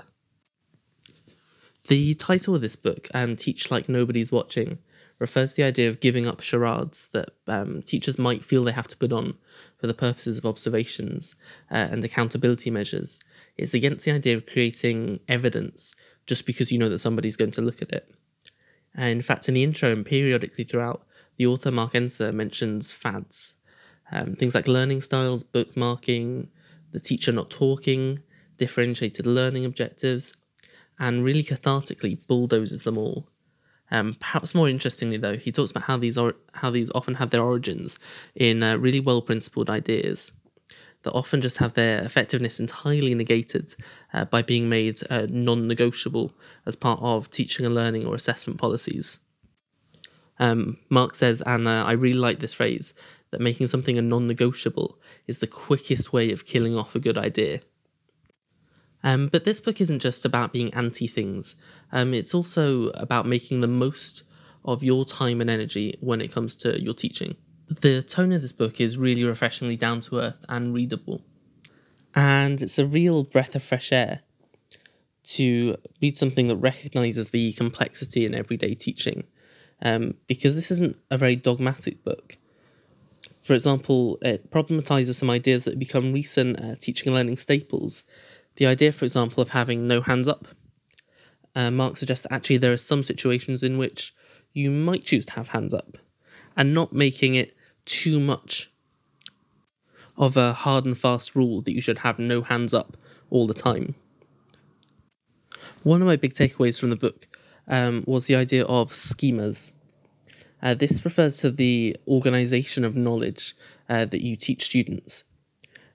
The 1.90 2.14
title 2.14 2.56
of 2.56 2.62
this 2.62 2.78
book, 2.78 3.10
and 3.14 3.38
Teach 3.38 3.70
Like 3.70 3.90
Nobody's 3.90 4.32
Watching, 4.32 4.78
refers 5.20 5.52
to 5.52 5.58
the 5.58 5.68
idea 5.68 5.90
of 5.90 6.00
giving 6.00 6.28
up 6.28 6.42
charades 6.42 7.08
that 7.08 7.30
um, 7.48 7.82
teachers 7.82 8.20
might 8.20 8.46
feel 8.46 8.64
they 8.64 8.72
have 8.72 8.88
to 8.88 8.98
put 8.98 9.12
on 9.12 9.36
for 9.78 9.88
the 9.88 9.94
purposes 9.94 10.38
of 10.38 10.46
observations 10.46 11.36
uh, 11.72 11.88
and 11.92 12.04
accountability 12.04 12.70
measures. 12.70 13.20
It's 13.58 13.74
against 13.74 14.06
the 14.06 14.12
idea 14.12 14.38
of 14.38 14.46
creating 14.46 15.20
evidence 15.28 15.96
just 16.28 16.46
because 16.46 16.72
you 16.72 16.78
know 16.78 16.90
that 16.90 17.00
somebody's 17.00 17.38
going 17.38 17.52
to 17.52 17.62
look 17.62 17.82
at 17.82 17.92
it. 17.92 18.12
And 18.96 19.10
in 19.10 19.22
fact, 19.22 19.48
in 19.48 19.54
the 19.54 19.64
intro 19.64 19.92
and 19.92 20.06
periodically 20.06 20.64
throughout, 20.64 21.06
the 21.38 21.48
author 21.48 21.72
Mark 21.72 21.94
Enser 21.94 22.34
mentions 22.34 22.92
fads. 22.92 23.54
Um, 24.12 24.36
things 24.36 24.56
like 24.56 24.68
learning 24.68 25.02
styles, 25.02 25.44
bookmarking, 25.44 26.48
the 26.92 27.00
teacher 27.00 27.32
not 27.32 27.50
talking, 27.50 28.20
differentiated 28.58 29.26
learning 29.26 29.66
objectives, 29.66 30.36
and 31.00 31.24
really 31.24 31.44
cathartically 31.44 32.26
bulldozes 32.28 32.84
them 32.84 32.98
all 32.98 33.28
um, 33.92 34.16
perhaps 34.20 34.54
more 34.54 34.68
interestingly, 34.68 35.18
though, 35.18 35.38
he 35.38 35.52
talks 35.52 35.72
about 35.72 35.84
how 35.84 35.98
these 35.98 36.18
are 36.18 36.36
how 36.54 36.70
these 36.70 36.92
often 36.94 37.16
have 37.16 37.30
their 37.30 37.44
origins 37.44 38.00
in 38.36 38.64
uh, 38.64 38.78
really 38.78 39.00
well 39.00 39.22
principled 39.22 39.70
ideas 39.70 40.32
that 41.04 41.14
often 41.14 41.42
just 41.42 41.58
have 41.58 41.74
their 41.74 42.04
effectiveness 42.04 42.60
entirely 42.60 43.16
negated 43.16 43.76
uh, 44.14 44.26
by 44.26 44.42
being 44.42 44.68
made 44.68 45.00
uh, 45.10 45.28
non-negotiable 45.30 46.34
as 46.66 46.76
part 46.76 47.00
of 47.02 47.30
teaching 47.30 47.66
and 47.66 47.76
learning 47.76 48.06
or 48.06 48.16
assessment 48.16 48.60
policies. 48.60 49.20
Um, 50.40 50.78
Mark 50.90 51.16
says, 51.16 51.42
and 51.46 51.68
uh, 51.68 51.86
I 51.86 51.94
really 51.94 52.20
like 52.20 52.40
this 52.40 52.54
phrase, 52.54 52.94
that 53.32 53.42
making 53.42 53.68
something 53.68 53.98
a 53.98 54.02
non-negotiable 54.02 55.00
is 55.28 55.38
the 55.38 55.48
quickest 55.48 56.12
way 56.12 56.32
of 56.32 56.46
killing 56.46 56.78
off 56.78 56.96
a 56.96 57.00
good 57.00 57.18
idea. 57.18 57.62
Um, 59.04 59.28
but 59.28 59.46
this 59.46 59.60
book 59.60 59.80
isn't 59.80 60.00
just 60.00 60.26
about 60.26 60.54
being 60.54 60.74
anti 60.74 61.08
things, 61.08 61.56
um, 61.92 62.14
it's 62.14 62.34
also 62.34 62.90
about 62.90 63.26
making 63.26 63.62
the 63.62 63.68
most 63.68 64.24
of 64.66 64.84
your 64.84 65.06
time 65.06 65.40
and 65.40 65.50
energy 65.50 65.98
when 66.02 66.20
it 66.20 66.32
comes 66.32 66.56
to 66.56 66.82
your 66.82 66.94
teaching. 66.94 67.36
The 67.70 68.02
tone 68.02 68.32
of 68.32 68.42
this 68.42 68.54
book 68.54 68.82
is 68.82 68.98
really 68.98 69.24
refreshingly 69.24 69.78
down 69.78 70.02
to 70.02 70.20
earth 70.20 70.44
and 70.50 70.74
readable. 70.74 71.22
And 72.16 72.62
it's 72.62 72.80
a 72.80 72.86
real 72.86 73.24
breath 73.24 73.56
of 73.56 73.64
fresh 73.64 73.92
air 73.92 74.22
to 75.24 75.76
read 76.02 76.16
something 76.16 76.48
that 76.48 76.56
recognizes 76.56 77.30
the 77.30 77.52
complexity 77.54 78.26
in 78.26 78.34
everyday 78.34 78.74
teaching, 78.74 79.26
um, 79.82 80.16
because 80.26 80.56
this 80.56 80.72
isn't 80.72 80.98
a 81.12 81.18
very 81.18 81.36
dogmatic 81.36 82.04
book. 82.04 82.38
For 83.42 83.54
example, 83.54 84.18
it 84.22 84.50
problematizes 84.52 85.16
some 85.16 85.30
ideas 85.30 85.66
that 85.66 85.80
become 85.80 86.12
recent 86.14 86.60
uh, 86.60 86.76
teaching 86.76 87.08
and 87.08 87.16
learning 87.16 87.38
staples. 87.38 88.04
The 88.58 88.66
idea, 88.66 88.92
for 88.92 89.06
example, 89.06 89.42
of 89.42 89.50
having 89.50 89.88
no 89.88 90.02
hands 90.02 90.28
up. 90.28 90.48
Uh, 91.56 91.72
Mark 91.72 91.98
suggests 91.98 92.24
that 92.24 92.34
actually 92.34 92.58
there 92.58 92.74
are 92.74 92.78
some 92.78 93.02
situations 93.02 93.64
in 93.64 93.78
which 93.78 94.14
you 94.54 94.70
might 94.70 95.04
choose 95.04 95.26
to 95.28 95.34
have 95.34 95.50
hands 95.50 95.74
up 95.74 95.98
and 96.56 96.74
not 96.74 96.92
making 96.92 97.36
it 97.36 97.56
too 97.86 98.20
much 98.20 98.72
of 100.18 100.36
a 100.36 100.54
hard 100.54 100.86
and 100.86 100.98
fast 100.98 101.36
rule 101.36 101.62
that 101.62 101.74
you 101.74 101.82
should 101.82 102.00
have 102.00 102.18
no 102.20 102.42
hands 102.42 102.74
up 102.74 102.98
all 103.30 103.46
the 103.48 103.54
time. 103.54 103.96
One 105.84 106.02
of 106.02 106.08
my 106.08 106.16
big 106.16 106.34
takeaways 106.34 106.80
from 106.80 106.90
the 106.90 106.96
book 106.96 107.28
um, 107.68 108.04
was 108.08 108.26
the 108.26 108.36
idea 108.36 108.66
of 108.66 108.92
schemas. 108.92 109.74
Uh, 110.62 110.74
this 110.74 111.06
refers 111.06 111.38
to 111.38 111.52
the 111.52 111.96
organization 112.08 112.84
of 112.84 112.98
knowledge 112.98 113.56
uh, 113.90 114.06
that 114.06 114.24
you 114.24 114.36
teach 114.36 114.66
students. 114.66 115.24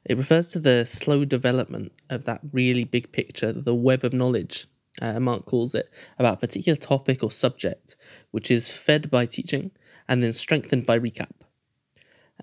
It 0.04 0.16
refers 0.16 0.48
to 0.50 0.58
the 0.58 0.84
slow 0.84 1.24
development 1.24 1.92
of 2.10 2.24
that 2.24 2.40
really 2.52 2.84
big 2.84 3.12
picture, 3.12 3.52
the 3.52 3.74
web 3.74 4.04
of 4.04 4.12
knowledge, 4.12 4.66
uh, 5.00 5.20
Mark 5.20 5.46
calls 5.46 5.74
it, 5.74 5.88
about 6.18 6.34
a 6.34 6.40
particular 6.40 6.76
topic 6.76 7.22
or 7.22 7.30
subject, 7.30 7.96
which 8.32 8.50
is 8.50 8.70
fed 8.70 9.10
by 9.10 9.26
teaching 9.26 9.70
and 10.08 10.22
then 10.22 10.32
strengthened 10.32 10.86
by 10.86 10.98
recap. 10.98 11.30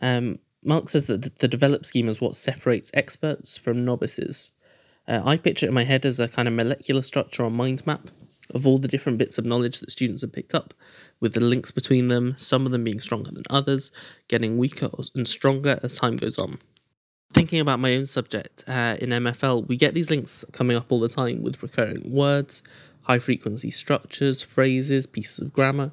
Um, 0.01 0.39
Mark 0.63 0.89
says 0.89 1.05
that 1.05 1.39
the 1.39 1.47
developed 1.47 1.85
schema 1.85 2.09
is 2.09 2.21
what 2.21 2.35
separates 2.35 2.91
experts 2.93 3.57
from 3.57 3.85
novices. 3.85 4.51
Uh, 5.07 5.21
I 5.23 5.37
picture 5.37 5.65
it 5.65 5.69
in 5.69 5.75
my 5.75 5.83
head 5.83 6.05
as 6.05 6.19
a 6.19 6.27
kind 6.27 6.47
of 6.47 6.53
molecular 6.53 7.01
structure 7.01 7.43
or 7.43 7.51
mind 7.51 7.85
map 7.85 8.09
of 8.53 8.65
all 8.65 8.77
the 8.77 8.87
different 8.87 9.17
bits 9.17 9.37
of 9.37 9.45
knowledge 9.45 9.79
that 9.79 9.91
students 9.91 10.21
have 10.21 10.33
picked 10.33 10.55
up, 10.55 10.73
with 11.19 11.33
the 11.33 11.39
links 11.39 11.71
between 11.71 12.07
them, 12.07 12.33
some 12.37 12.65
of 12.65 12.71
them 12.71 12.83
being 12.83 12.99
stronger 12.99 13.31
than 13.31 13.43
others, 13.49 13.91
getting 14.27 14.57
weaker 14.57 14.89
and 15.13 15.27
stronger 15.27 15.79
as 15.83 15.93
time 15.93 16.17
goes 16.17 16.37
on. 16.37 16.57
Thinking 17.31 17.59
about 17.59 17.79
my 17.79 17.95
own 17.95 18.05
subject 18.05 18.63
uh, 18.67 18.97
in 18.99 19.09
MFL, 19.09 19.67
we 19.67 19.77
get 19.77 19.93
these 19.93 20.09
links 20.09 20.43
coming 20.51 20.75
up 20.75 20.91
all 20.91 20.99
the 20.99 21.07
time 21.07 21.43
with 21.43 21.61
recurring 21.61 22.11
words, 22.11 22.63
high 23.03 23.19
frequency 23.19 23.69
structures, 23.69 24.41
phrases, 24.41 25.05
pieces 25.05 25.39
of 25.39 25.53
grammar. 25.53 25.91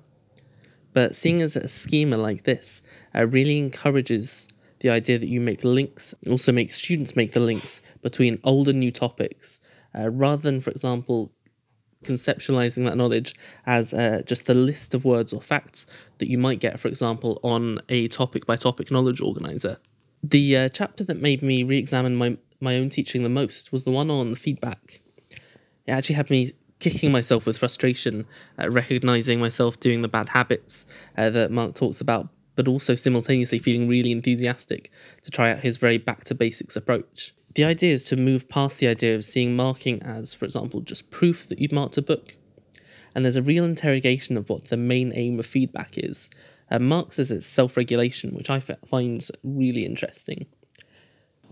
But 0.94 1.14
seeing 1.14 1.42
as 1.42 1.54
a 1.54 1.68
schema 1.68 2.16
like 2.16 2.44
this 2.44 2.80
uh, 3.14 3.26
really 3.26 3.58
encourages 3.58 4.48
the 4.80 4.88
idea 4.88 5.18
that 5.18 5.28
you 5.28 5.42
make 5.42 5.62
links, 5.62 6.14
also 6.26 6.52
make 6.52 6.72
students 6.72 7.16
make 7.16 7.32
the 7.32 7.40
links 7.40 7.82
between 8.00 8.40
old 8.42 8.68
and 8.68 8.80
new 8.80 8.90
topics, 8.90 9.60
uh, 9.94 10.08
rather 10.08 10.40
than, 10.40 10.62
for 10.62 10.70
example, 10.70 11.30
conceptualizing 12.02 12.86
that 12.86 12.96
knowledge 12.96 13.34
as 13.66 13.92
uh, 13.92 14.22
just 14.24 14.46
the 14.46 14.54
list 14.54 14.94
of 14.94 15.04
words 15.04 15.34
or 15.34 15.42
facts 15.42 15.86
that 16.16 16.30
you 16.30 16.38
might 16.38 16.60
get, 16.60 16.80
for 16.80 16.88
example, 16.88 17.38
on 17.42 17.78
a 17.90 18.08
topic 18.08 18.46
by 18.46 18.56
topic 18.56 18.90
knowledge 18.90 19.20
organizer. 19.20 19.76
The 20.30 20.56
uh, 20.56 20.68
chapter 20.70 21.04
that 21.04 21.20
made 21.20 21.40
me 21.40 21.62
re 21.62 21.78
examine 21.78 22.16
my, 22.16 22.36
my 22.60 22.76
own 22.76 22.90
teaching 22.90 23.22
the 23.22 23.28
most 23.28 23.70
was 23.70 23.84
the 23.84 23.92
one 23.92 24.10
on 24.10 24.34
feedback. 24.34 25.00
It 25.86 25.92
actually 25.92 26.16
had 26.16 26.30
me 26.30 26.50
kicking 26.80 27.12
myself 27.12 27.46
with 27.46 27.58
frustration 27.58 28.26
at 28.58 28.72
recognizing 28.72 29.38
myself 29.38 29.78
doing 29.78 30.02
the 30.02 30.08
bad 30.08 30.28
habits 30.28 30.84
uh, 31.16 31.30
that 31.30 31.52
Mark 31.52 31.74
talks 31.74 32.00
about, 32.00 32.28
but 32.56 32.66
also 32.66 32.96
simultaneously 32.96 33.60
feeling 33.60 33.86
really 33.86 34.10
enthusiastic 34.10 34.90
to 35.22 35.30
try 35.30 35.52
out 35.52 35.60
his 35.60 35.76
very 35.76 35.96
back 35.96 36.24
to 36.24 36.34
basics 36.34 36.74
approach. 36.74 37.32
The 37.54 37.64
idea 37.64 37.92
is 37.92 38.02
to 38.04 38.16
move 38.16 38.48
past 38.48 38.78
the 38.80 38.88
idea 38.88 39.14
of 39.14 39.24
seeing 39.24 39.54
marking 39.54 40.02
as, 40.02 40.34
for 40.34 40.44
example, 40.44 40.80
just 40.80 41.08
proof 41.10 41.48
that 41.50 41.60
you've 41.60 41.70
marked 41.70 41.98
a 41.98 42.02
book. 42.02 42.34
And 43.14 43.24
there's 43.24 43.36
a 43.36 43.42
real 43.42 43.64
interrogation 43.64 44.36
of 44.36 44.50
what 44.50 44.70
the 44.70 44.76
main 44.76 45.12
aim 45.14 45.38
of 45.38 45.46
feedback 45.46 45.96
is. 45.96 46.30
Uh, 46.70 46.78
Mark 46.78 47.12
says 47.12 47.30
it's 47.30 47.46
self 47.46 47.76
regulation, 47.76 48.34
which 48.34 48.50
I 48.50 48.60
find 48.60 49.26
really 49.44 49.84
interesting. 49.84 50.46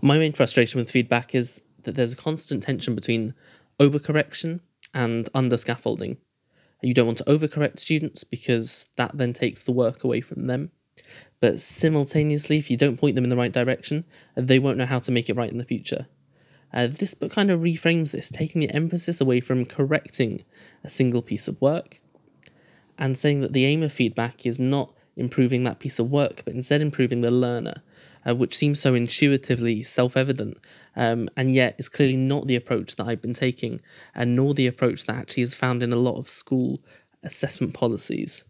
My 0.01 0.17
main 0.17 0.33
frustration 0.33 0.79
with 0.79 0.91
feedback 0.91 1.33
is 1.33 1.61
that 1.83 1.95
there's 1.95 2.13
a 2.13 2.17
constant 2.17 2.63
tension 2.63 2.95
between 2.95 3.33
overcorrection 3.79 4.59
and 4.93 5.29
under 5.33 5.57
scaffolding. 5.57 6.17
You 6.81 6.93
don't 6.93 7.05
want 7.05 7.17
to 7.19 7.23
overcorrect 7.25 7.79
students 7.79 8.23
because 8.23 8.89
that 8.97 9.17
then 9.17 9.33
takes 9.33 9.63
the 9.63 9.71
work 9.71 10.03
away 10.03 10.21
from 10.21 10.47
them. 10.47 10.71
But 11.39 11.59
simultaneously, 11.59 12.57
if 12.57 12.69
you 12.69 12.77
don't 12.77 12.99
point 12.99 13.15
them 13.15 13.23
in 13.23 13.29
the 13.29 13.37
right 13.37 13.51
direction, 13.51 14.05
they 14.35 14.59
won't 14.59 14.77
know 14.77 14.85
how 14.85 14.99
to 14.99 15.11
make 15.11 15.29
it 15.29 15.35
right 15.35 15.51
in 15.51 15.57
the 15.57 15.65
future. 15.65 16.07
Uh, 16.73 16.87
this 16.87 17.13
book 17.13 17.31
kind 17.31 17.51
of 17.51 17.61
reframes 17.61 18.11
this, 18.11 18.29
taking 18.29 18.61
the 18.61 18.71
emphasis 18.71 19.21
away 19.21 19.39
from 19.39 19.65
correcting 19.65 20.43
a 20.83 20.89
single 20.89 21.21
piece 21.21 21.47
of 21.47 21.59
work 21.61 21.99
and 22.97 23.17
saying 23.17 23.41
that 23.41 23.53
the 23.53 23.65
aim 23.65 23.83
of 23.83 23.93
feedback 23.93 24.45
is 24.45 24.59
not 24.59 24.93
improving 25.17 25.63
that 25.63 25.79
piece 25.79 25.99
of 25.99 26.11
work, 26.11 26.43
but 26.45 26.53
instead 26.53 26.81
improving 26.81 27.21
the 27.21 27.31
learner, 27.31 27.81
uh, 28.27 28.35
which 28.35 28.55
seems 28.55 28.79
so 28.79 28.93
intuitively 28.93 29.83
self 29.83 30.17
evident, 30.17 30.57
um, 30.95 31.29
and 31.37 31.53
yet 31.53 31.75
is 31.77 31.89
clearly 31.89 32.17
not 32.17 32.47
the 32.47 32.55
approach 32.55 32.95
that 32.95 33.07
I've 33.07 33.21
been 33.21 33.33
taking, 33.33 33.81
and 34.13 34.35
nor 34.35 34.53
the 34.53 34.67
approach 34.67 35.05
that 35.05 35.15
actually 35.15 35.43
is 35.43 35.53
found 35.53 35.83
in 35.83 35.93
a 35.93 35.97
lot 35.97 36.17
of 36.17 36.29
school 36.29 36.81
assessment 37.23 37.73
policies. 37.73 38.43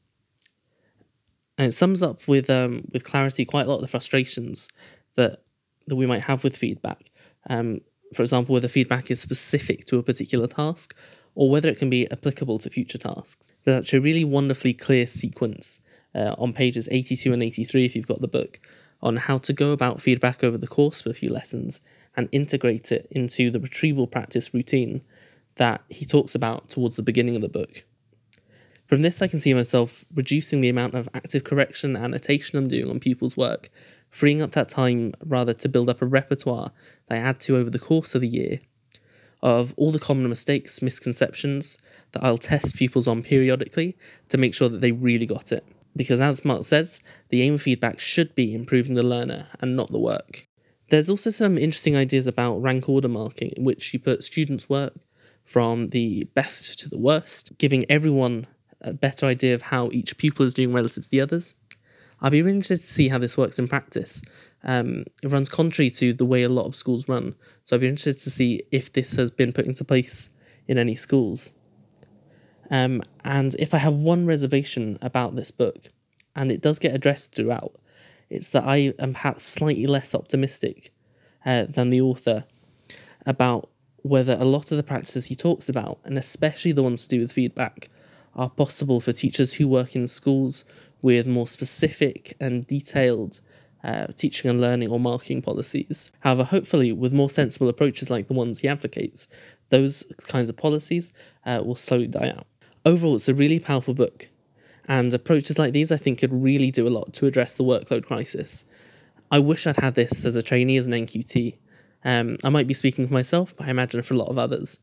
And 1.58 1.70
it 1.70 1.74
sums 1.74 2.04
up 2.04 2.28
with 2.28 2.50
um, 2.50 2.88
with 2.92 3.04
clarity 3.04 3.46
quite 3.46 3.66
a 3.66 3.70
lot 3.70 3.76
of 3.76 3.82
the 3.82 3.88
frustrations 3.88 4.68
that 5.16 5.44
that 5.88 5.96
we 5.96 6.06
might 6.06 6.22
have 6.22 6.44
with 6.44 6.58
feedback. 6.58 7.12
Um, 7.50 7.80
for 8.14 8.22
example, 8.22 8.54
whether 8.54 8.68
feedback 8.68 9.12
is 9.12 9.20
specific 9.20 9.86
to 9.86 9.98
a 9.98 10.04
particular 10.04 10.48
task 10.48 10.96
or 11.36 11.50
whether 11.50 11.70
it 11.70 11.78
can 11.78 11.90
be 11.90 12.10
applicable 12.12 12.58
to 12.60 12.70
future 12.70 12.98
tasks. 12.98 13.52
There's 13.64 13.78
actually 13.78 14.00
a 14.00 14.02
really 14.02 14.24
wonderfully 14.24 14.74
clear 14.74 15.06
sequence 15.06 15.82
uh, 16.16 16.36
on 16.38 16.54
pages 16.54 16.88
82 16.92 17.34
and 17.34 17.44
83, 17.44 17.86
if 17.86 17.96
you've 17.96 18.08
got 18.08 18.22
the 18.22 18.28
book, 18.28 18.60
on 19.02 19.18
how 19.18 19.38
to 19.40 19.54
go 19.54 19.72
about 19.72 20.02
feedback 20.02 20.44
over 20.44 20.58
the 20.58 20.68
course 20.68 21.02
of 21.02 21.08
a 21.08 21.14
few 21.14 21.30
lessons 21.30 21.82
and 22.16 22.30
integrate 22.32 22.92
it 22.92 23.08
into 23.12 23.52
the 23.52 23.60
retrieval 23.60 24.08
practice 24.08 24.54
routine 24.54 25.04
that 25.56 25.82
he 25.90 26.06
talks 26.06 26.36
about 26.36 26.70
towards 26.70 26.96
the 26.96 27.04
beginning 27.04 27.36
of 27.36 27.42
the 27.42 27.50
book. 27.50 27.84
From 28.88 29.02
this, 29.02 29.22
I 29.22 29.28
can 29.28 29.40
see 29.40 29.54
myself 29.54 30.06
reducing 30.14 30.62
the 30.62 30.70
amount 30.70 30.94
of 30.94 31.10
active 31.14 31.44
correction 31.44 31.96
and 31.96 32.06
annotation 32.06 32.58
I'm 32.58 32.68
doing 32.68 32.90
on 32.90 33.00
pupils' 33.00 33.36
work, 33.36 33.70
freeing 34.10 34.42
up 34.42 34.52
that 34.52 34.70
time 34.70 35.14
rather 35.26 35.54
to 35.54 35.70
build 35.70 35.90
up 35.90 36.02
a 36.02 36.06
repertoire 36.06 36.72
that 37.08 37.16
I 37.16 37.18
add 37.18 37.40
to 37.42 37.58
over 37.58 37.70
the 37.70 37.80
course 37.80 38.16
of 38.16 38.22
the 38.22 38.28
year 38.28 38.60
of 39.42 39.74
all 39.78 39.92
the 39.92 40.00
common 40.00 40.28
mistakes, 40.30 40.82
misconceptions 40.82 41.78
that 42.14 42.24
I'll 42.24 42.38
test 42.38 42.76
pupils 42.76 43.08
on 43.08 43.22
periodically 43.22 43.96
to 44.30 44.38
make 44.38 44.56
sure 44.56 44.70
that 44.70 44.82
they 44.82 44.92
really 44.92 45.26
got 45.26 45.52
it. 45.52 45.66
Because 45.96 46.20
as 46.20 46.44
Mark 46.44 46.64
says, 46.64 47.00
the 47.30 47.42
aim 47.42 47.56
of 47.56 47.62
feedback 47.62 48.00
should 48.00 48.36
be 48.36 48.54
improving 48.54 48.96
the 48.96 49.04
learner 49.04 49.48
and 49.62 49.76
not 49.76 49.92
the 49.92 50.00
work. 50.00 50.48
There's 50.90 51.10
also 51.10 51.30
some 51.30 51.58
interesting 51.58 51.96
ideas 51.96 52.28
about 52.28 52.62
rank 52.62 52.90
order 52.90 53.08
marking, 53.08 53.52
in 53.58 53.64
which 53.64 53.94
you 53.94 54.00
put 54.00 54.24
students' 54.24 54.70
work 54.70 54.94
from 55.44 55.86
the 55.86 56.26
best 56.34 56.80
to 56.80 56.90
the 56.90 56.98
worst, 56.98 57.58
giving 57.58 57.90
everyone 57.90 58.48
a 58.82 58.94
better 58.94 59.26
idea 59.26 59.56
of 59.56 59.62
how 59.62 59.90
each 59.92 60.18
pupil 60.18 60.46
is 60.46 60.54
doing 60.54 60.74
relative 60.74 61.04
to 61.04 61.10
the 61.10 61.22
others. 61.22 61.56
I'd 62.22 62.32
be 62.32 62.42
really 62.42 62.58
interested 62.58 62.88
to 62.88 62.94
see 62.94 63.08
how 63.08 63.18
this 63.18 63.38
works 63.38 63.60
in 63.60 63.68
practice. 63.68 64.22
Um, 64.64 65.06
it 65.22 65.28
runs 65.28 65.50
contrary 65.50 65.90
to 65.92 66.14
the 66.14 66.26
way 66.26 66.44
a 66.44 66.50
lot 66.50 66.66
of 66.66 66.76
schools 66.76 67.08
run, 67.08 67.36
so 67.64 67.76
I'd 67.76 67.82
be 67.82 67.88
interested 67.88 68.24
to 68.24 68.32
see 68.32 68.64
if 68.72 68.94
this 68.94 69.16
has 69.16 69.32
been 69.32 69.54
put 69.54 69.66
into 69.66 69.84
place 69.84 70.30
in 70.68 70.78
any 70.78 70.96
schools. 70.96 71.54
Um, 72.72 73.02
and 73.24 73.56
if 73.56 73.74
I 73.74 73.78
have 73.78 73.94
one 73.94 74.26
reservation 74.26 74.98
about 75.02 75.36
this 75.36 75.52
book, 75.52 75.92
and 76.36 76.52
it 76.52 76.62
does 76.62 76.80
get 76.80 76.94
addressed 76.94 77.34
throughout, 77.34 77.78
it's 78.30 78.50
that 78.50 78.64
I 78.64 78.94
am 79.00 79.14
perhaps 79.14 79.44
slightly 79.44 79.88
less 79.88 80.16
optimistic 80.16 80.92
uh, 81.46 81.66
than 81.66 81.90
the 81.90 82.02
author 82.02 82.46
about 83.26 83.70
whether 84.02 84.38
a 84.40 84.46
lot 84.46 84.72
of 84.72 84.78
the 84.78 84.84
practices 84.84 85.26
he 85.26 85.36
talks 85.36 85.70
about, 85.70 86.00
and 86.04 86.18
especially 86.18 86.72
the 86.72 86.84
ones 86.84 87.04
to 87.04 87.10
do 87.10 87.22
with 87.22 87.32
feedback, 87.32 87.90
are 88.36 88.50
possible 88.50 89.00
for 89.00 89.14
teachers 89.14 89.54
who 89.54 89.68
work 89.68 89.96
in 89.96 90.08
schools 90.08 90.66
with 91.02 91.26
more 91.26 91.48
specific 91.48 92.36
and 92.40 92.68
detailed 92.68 93.40
uh, 93.84 94.08
teaching 94.08 94.50
and 94.50 94.60
learning 94.60 94.90
or 94.90 95.00
marking 95.00 95.42
policies. 95.42 96.12
However, 96.20 96.44
hopefully, 96.44 96.92
with 96.92 97.14
more 97.14 97.30
sensible 97.30 97.70
approaches 97.70 98.10
like 98.10 98.28
the 98.28 98.34
ones 98.34 98.60
he 98.60 98.68
advocates, 98.68 99.28
those 99.70 100.04
kinds 100.28 100.50
of 100.50 100.58
policies 100.58 101.14
uh, 101.46 101.62
will 101.64 101.76
slowly 101.76 102.08
die 102.08 102.34
out. 102.36 102.48
Overall, 102.86 103.16
it's 103.16 103.28
a 103.28 103.34
really 103.34 103.60
powerful 103.60 103.94
book, 103.96 104.30
and 104.88 105.14
approaches 105.14 105.58
like 105.58 105.74
these 105.74 105.92
I 105.92 105.98
think 105.98 106.20
could 106.20 106.32
really 106.32 106.70
do 106.72 106.88
a 106.88 106.90
lot 106.90 107.14
to 107.14 107.26
address 107.26 107.56
the 107.56 107.64
workload 107.64 108.06
crisis. 108.06 108.64
I 109.32 109.40
wish 109.40 109.66
I'd 109.66 109.78
had 109.78 109.96
this 109.96 110.24
as 110.24 110.36
a 110.36 110.44
trainee 110.44 110.78
as 110.78 110.88
an 110.88 110.94
NQT. 110.94 111.58
Um, 112.04 112.38
I 112.44 112.50
might 112.50 112.68
be 112.68 112.76
speaking 112.76 113.08
for 113.08 113.14
myself, 113.14 113.56
but 113.58 113.68
I 113.68 113.72
imagine 113.72 114.04
for 114.04 114.14
a 114.14 114.18
lot 114.18 114.30
of 114.30 114.38
others 114.38 114.80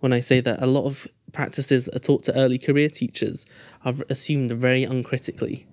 when 0.00 0.12
I 0.12 0.20
say 0.20 0.40
that 0.40 0.62
a 0.62 0.66
lot 0.66 0.84
of 0.84 1.08
practices 1.32 1.86
that 1.86 1.96
are 1.96 2.00
taught 2.00 2.22
to 2.24 2.36
early 2.36 2.58
career 2.58 2.90
teachers 2.90 3.46
are 3.84 3.94
assumed 4.10 4.52
very 4.52 4.84
uncritically. 4.84 5.66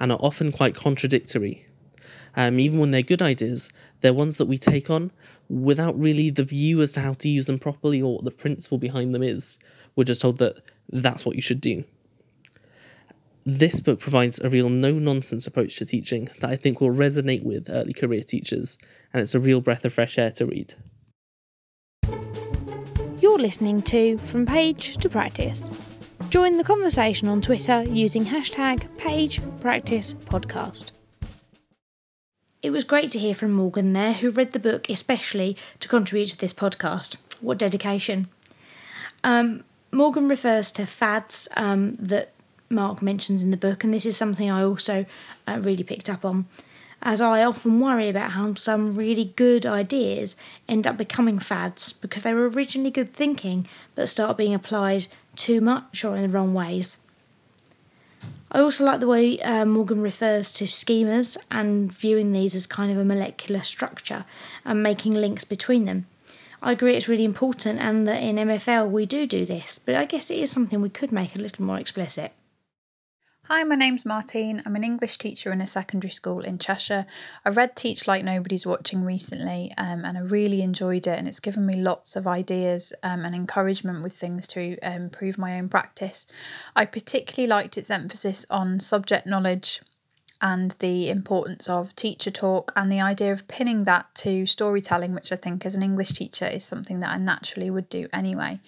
and 0.00 0.12
are 0.12 0.18
often 0.20 0.52
quite 0.52 0.74
contradictory. 0.74 1.66
Um, 2.36 2.60
even 2.60 2.78
when 2.78 2.92
they're 2.92 3.02
good 3.02 3.22
ideas, 3.22 3.72
they're 4.00 4.14
ones 4.14 4.36
that 4.36 4.46
we 4.46 4.58
take 4.58 4.90
on 4.90 5.10
without 5.48 5.98
really 5.98 6.30
the 6.30 6.44
view 6.44 6.80
as 6.82 6.92
to 6.92 7.00
how 7.00 7.14
to 7.14 7.28
use 7.28 7.46
them 7.46 7.58
properly 7.58 8.00
or 8.00 8.14
what 8.14 8.24
the 8.24 8.30
principle 8.30 8.78
behind 8.78 9.14
them 9.14 9.22
is. 9.22 9.58
We're 9.96 10.04
just 10.04 10.20
told 10.20 10.38
that 10.38 10.62
that's 10.90 11.24
what 11.24 11.36
you 11.36 11.42
should 11.42 11.60
do. 11.60 11.84
This 13.44 13.80
book 13.80 14.00
provides 14.00 14.38
a 14.40 14.50
real 14.50 14.68
no 14.68 14.92
nonsense 14.92 15.46
approach 15.46 15.76
to 15.76 15.86
teaching 15.86 16.28
that 16.40 16.50
I 16.50 16.56
think 16.56 16.80
will 16.80 16.90
resonate 16.90 17.42
with 17.42 17.70
early 17.70 17.94
career 17.94 18.22
teachers, 18.22 18.76
and 19.12 19.22
it's 19.22 19.34
a 19.34 19.40
real 19.40 19.60
breath 19.60 19.84
of 19.86 19.94
fresh 19.94 20.18
air 20.18 20.30
to 20.32 20.46
read. 20.46 20.74
You're 23.20 23.38
listening 23.38 23.82
to 23.82 24.18
From 24.18 24.44
Page 24.44 24.98
to 24.98 25.08
Practice. 25.08 25.70
Join 26.28 26.58
the 26.58 26.64
conversation 26.64 27.26
on 27.26 27.40
Twitter 27.40 27.82
using 27.84 28.26
hashtag 28.26 28.86
PagePracticePodcast. 28.98 30.90
It 32.60 32.70
was 32.70 32.84
great 32.84 33.08
to 33.10 33.18
hear 33.18 33.34
from 33.34 33.52
Morgan 33.52 33.94
there, 33.94 34.12
who 34.12 34.30
read 34.30 34.52
the 34.52 34.58
book 34.58 34.90
especially 34.90 35.56
to 35.80 35.88
contribute 35.88 36.28
to 36.30 36.38
this 36.38 36.52
podcast. 36.52 37.16
What 37.40 37.56
dedication! 37.56 38.28
Um, 39.24 39.64
Morgan 39.90 40.28
refers 40.28 40.70
to 40.72 40.86
fads 40.86 41.48
um, 41.56 41.96
that 41.96 42.32
Mark 42.70 43.00
mentions 43.00 43.42
in 43.42 43.50
the 43.50 43.56
book, 43.56 43.82
and 43.84 43.92
this 43.92 44.06
is 44.06 44.16
something 44.16 44.50
I 44.50 44.62
also 44.62 45.06
uh, 45.46 45.58
really 45.62 45.82
picked 45.82 46.10
up 46.10 46.24
on, 46.24 46.46
as 47.02 47.20
I 47.20 47.42
often 47.42 47.80
worry 47.80 48.08
about 48.08 48.32
how 48.32 48.54
some 48.54 48.94
really 48.94 49.32
good 49.36 49.64
ideas 49.64 50.36
end 50.68 50.86
up 50.86 50.96
becoming 50.96 51.38
fads 51.38 51.92
because 51.92 52.22
they 52.22 52.34
were 52.34 52.48
originally 52.48 52.90
good 52.90 53.14
thinking 53.14 53.66
but 53.94 54.08
start 54.08 54.36
being 54.36 54.54
applied 54.54 55.06
too 55.36 55.60
much 55.60 56.04
or 56.04 56.16
in 56.16 56.22
the 56.22 56.28
wrong 56.28 56.52
ways. 56.52 56.98
I 58.50 58.60
also 58.60 58.84
like 58.84 59.00
the 59.00 59.06
way 59.06 59.38
uh, 59.40 59.64
Morgan 59.64 60.00
refers 60.00 60.50
to 60.52 60.64
schemas 60.64 61.36
and 61.50 61.92
viewing 61.92 62.32
these 62.32 62.54
as 62.54 62.66
kind 62.66 62.90
of 62.90 62.98
a 62.98 63.04
molecular 63.04 63.62
structure 63.62 64.24
and 64.64 64.82
making 64.82 65.14
links 65.14 65.44
between 65.44 65.84
them. 65.84 66.06
I 66.60 66.72
agree 66.72 66.96
it's 66.96 67.08
really 67.08 67.24
important 67.24 67.78
and 67.78 68.06
that 68.08 68.22
in 68.22 68.36
MFL 68.36 68.90
we 68.90 69.06
do 69.06 69.26
do 69.26 69.44
this, 69.44 69.78
but 69.78 69.94
I 69.94 70.04
guess 70.04 70.30
it 70.30 70.38
is 70.38 70.50
something 70.50 70.80
we 70.80 70.88
could 70.88 71.12
make 71.12 71.36
a 71.36 71.38
little 71.38 71.64
more 71.64 71.78
explicit. 71.78 72.32
Hi, 73.44 73.64
my 73.64 73.76
name's 73.76 74.04
Martine. 74.04 74.60
I'm 74.66 74.76
an 74.76 74.84
English 74.84 75.16
teacher 75.16 75.52
in 75.52 75.62
a 75.62 75.66
secondary 75.66 76.10
school 76.10 76.40
in 76.40 76.58
Cheshire. 76.58 77.06
I 77.46 77.48
read 77.48 77.76
Teach 77.76 78.06
Like 78.06 78.22
Nobody's 78.22 78.66
Watching 78.66 79.04
recently 79.04 79.72
um, 79.78 80.04
and 80.04 80.18
I 80.18 80.20
really 80.20 80.60
enjoyed 80.60 81.06
it, 81.06 81.18
and 81.18 81.26
it's 81.26 81.40
given 81.40 81.64
me 81.64 81.80
lots 81.80 82.14
of 82.14 82.26
ideas 82.26 82.92
um, 83.02 83.24
and 83.24 83.34
encouragement 83.34 84.02
with 84.02 84.12
things 84.12 84.46
to 84.48 84.78
um, 84.80 85.04
improve 85.04 85.38
my 85.38 85.58
own 85.58 85.70
practice. 85.70 86.26
I 86.76 86.84
particularly 86.84 87.48
liked 87.48 87.78
its 87.78 87.90
emphasis 87.90 88.44
on 88.50 88.80
subject 88.80 89.26
knowledge 89.26 89.80
and 90.40 90.72
the 90.78 91.10
importance 91.10 91.68
of 91.68 91.94
teacher 91.96 92.30
talk 92.30 92.72
and 92.76 92.90
the 92.90 93.00
idea 93.00 93.32
of 93.32 93.48
pinning 93.48 93.84
that 93.84 94.06
to 94.16 94.46
storytelling, 94.46 95.14
which 95.14 95.32
I 95.32 95.36
think 95.36 95.66
as 95.66 95.76
an 95.76 95.82
English 95.82 96.10
teacher 96.10 96.46
is 96.46 96.64
something 96.64 97.00
that 97.00 97.10
I 97.10 97.18
naturally 97.18 97.70
would 97.70 97.88
do 97.88 98.08
anyway. 98.12 98.60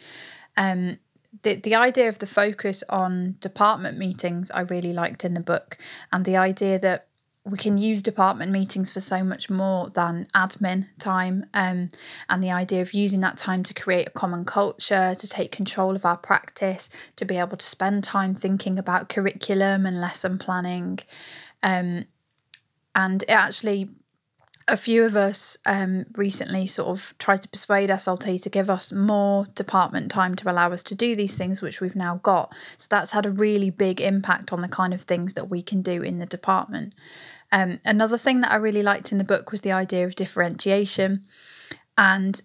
Um, 0.56 0.98
the 1.42 1.54
the 1.54 1.76
idea 1.76 2.09
of 2.09 2.18
the 2.18 2.26
focus 2.26 2.83
on 2.88 3.37
department 3.40 3.98
meetings 3.98 4.50
I 4.50 4.62
really 4.62 4.92
liked 4.92 5.24
in 5.24 5.35
the 5.35 5.40
book, 5.40 5.78
and 6.12 6.24
the 6.24 6.37
idea 6.37 6.78
that 6.80 7.06
we 7.44 7.56
can 7.56 7.78
use 7.78 8.02
department 8.02 8.52
meetings 8.52 8.90
for 8.90 9.00
so 9.00 9.24
much 9.24 9.48
more 9.48 9.88
than 9.90 10.26
admin 10.37 10.87
time 10.98 11.46
um, 11.54 11.88
and 12.28 12.42
the 12.42 12.50
idea 12.50 12.83
of 12.83 12.92
using 12.92 13.20
that 13.20 13.38
time 13.38 13.62
to 13.62 13.72
create 13.72 14.06
a 14.06 14.11
common 14.11 14.44
culture 14.44 15.14
to 15.18 15.26
take 15.26 15.50
control 15.50 15.96
of 15.96 16.04
our 16.04 16.18
practice 16.18 16.90
to 17.16 17.24
be 17.24 17.37
able 17.37 17.56
to 17.56 17.64
spend 17.64 18.04
time 18.04 18.35
thinking 18.35 18.78
about 18.78 19.09
curriculum 19.09 19.87
and 19.87 20.00
lesson 20.00 20.38
planning 20.38 20.98
um, 21.62 22.04
and 22.94 23.22
it 23.22 23.30
actually 23.30 23.88
a 24.70 24.76
few 24.76 25.04
of 25.04 25.16
us 25.16 25.56
um, 25.66 26.06
recently 26.14 26.66
sort 26.66 26.88
of 26.88 27.14
tried 27.18 27.42
to 27.42 27.48
persuade 27.48 27.90
SLT 27.90 28.42
to 28.42 28.48
give 28.48 28.70
us 28.70 28.92
more 28.92 29.46
department 29.54 30.10
time 30.10 30.34
to 30.36 30.50
allow 30.50 30.72
us 30.72 30.84
to 30.84 30.94
do 30.94 31.16
these 31.16 31.36
things, 31.36 31.60
which 31.60 31.80
we've 31.80 31.96
now 31.96 32.20
got. 32.22 32.54
So 32.76 32.86
that's 32.88 33.10
had 33.10 33.26
a 33.26 33.30
really 33.30 33.70
big 33.70 34.00
impact 34.00 34.52
on 34.52 34.60
the 34.60 34.68
kind 34.68 34.94
of 34.94 35.02
things 35.02 35.34
that 35.34 35.50
we 35.50 35.60
can 35.60 35.82
do 35.82 36.02
in 36.02 36.18
the 36.18 36.26
department. 36.26 36.94
Um, 37.52 37.80
another 37.84 38.16
thing 38.16 38.42
that 38.42 38.52
I 38.52 38.56
really 38.56 38.82
liked 38.82 39.10
in 39.10 39.18
the 39.18 39.24
book 39.24 39.50
was 39.50 39.62
the 39.62 39.72
idea 39.72 40.06
of 40.06 40.14
differentiation. 40.14 41.24
And 41.98 42.40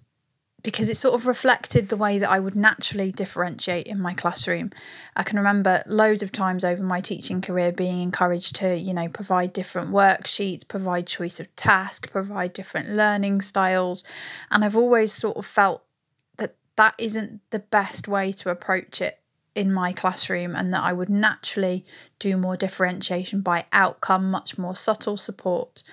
because 0.65 0.89
it 0.89 0.97
sort 0.97 1.13
of 1.13 1.27
reflected 1.27 1.89
the 1.89 1.95
way 1.95 2.17
that 2.17 2.27
I 2.27 2.39
would 2.39 2.55
naturally 2.55 3.11
differentiate 3.11 3.85
in 3.85 4.01
my 4.01 4.15
classroom. 4.15 4.71
I 5.15 5.21
can 5.21 5.37
remember 5.37 5.83
loads 5.85 6.23
of 6.23 6.31
times 6.31 6.65
over 6.65 6.81
my 6.81 7.01
teaching 7.01 7.39
career 7.39 7.71
being 7.71 8.01
encouraged 8.01 8.55
to, 8.55 8.75
you 8.75 8.91
know, 8.91 9.07
provide 9.07 9.53
different 9.53 9.91
worksheets, 9.91 10.67
provide 10.67 11.05
choice 11.05 11.39
of 11.39 11.55
task, 11.55 12.09
provide 12.09 12.51
different 12.51 12.89
learning 12.89 13.41
styles. 13.41 14.03
And 14.49 14.65
I've 14.65 14.75
always 14.75 15.13
sort 15.13 15.37
of 15.37 15.45
felt 15.45 15.83
that 16.37 16.55
that 16.77 16.95
isn't 16.97 17.41
the 17.51 17.59
best 17.59 18.07
way 18.07 18.31
to 18.31 18.49
approach 18.49 19.01
it 19.01 19.19
in 19.53 19.71
my 19.71 19.93
classroom 19.93 20.55
and 20.55 20.73
that 20.73 20.83
I 20.83 20.93
would 20.93 21.09
naturally 21.09 21.85
do 22.17 22.37
more 22.37 22.57
differentiation 22.57 23.41
by 23.41 23.65
outcome, 23.71 24.31
much 24.31 24.57
more 24.57 24.75
subtle 24.75 25.15
support. 25.15 25.83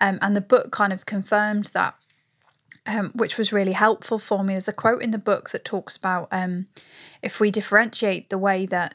Um, 0.00 0.18
and 0.22 0.34
the 0.34 0.40
book 0.40 0.72
kind 0.72 0.92
of 0.92 1.04
confirmed 1.04 1.66
that 1.74 1.96
um, 2.86 3.12
which 3.14 3.38
was 3.38 3.52
really 3.52 3.72
helpful 3.72 4.18
for 4.18 4.42
me. 4.42 4.54
There's 4.54 4.68
a 4.68 4.72
quote 4.72 5.02
in 5.02 5.10
the 5.10 5.18
book 5.18 5.50
that 5.50 5.64
talks 5.64 5.96
about 5.96 6.28
um, 6.32 6.66
if 7.22 7.40
we 7.40 7.50
differentiate 7.50 8.30
the 8.30 8.38
way 8.38 8.66
that 8.66 8.94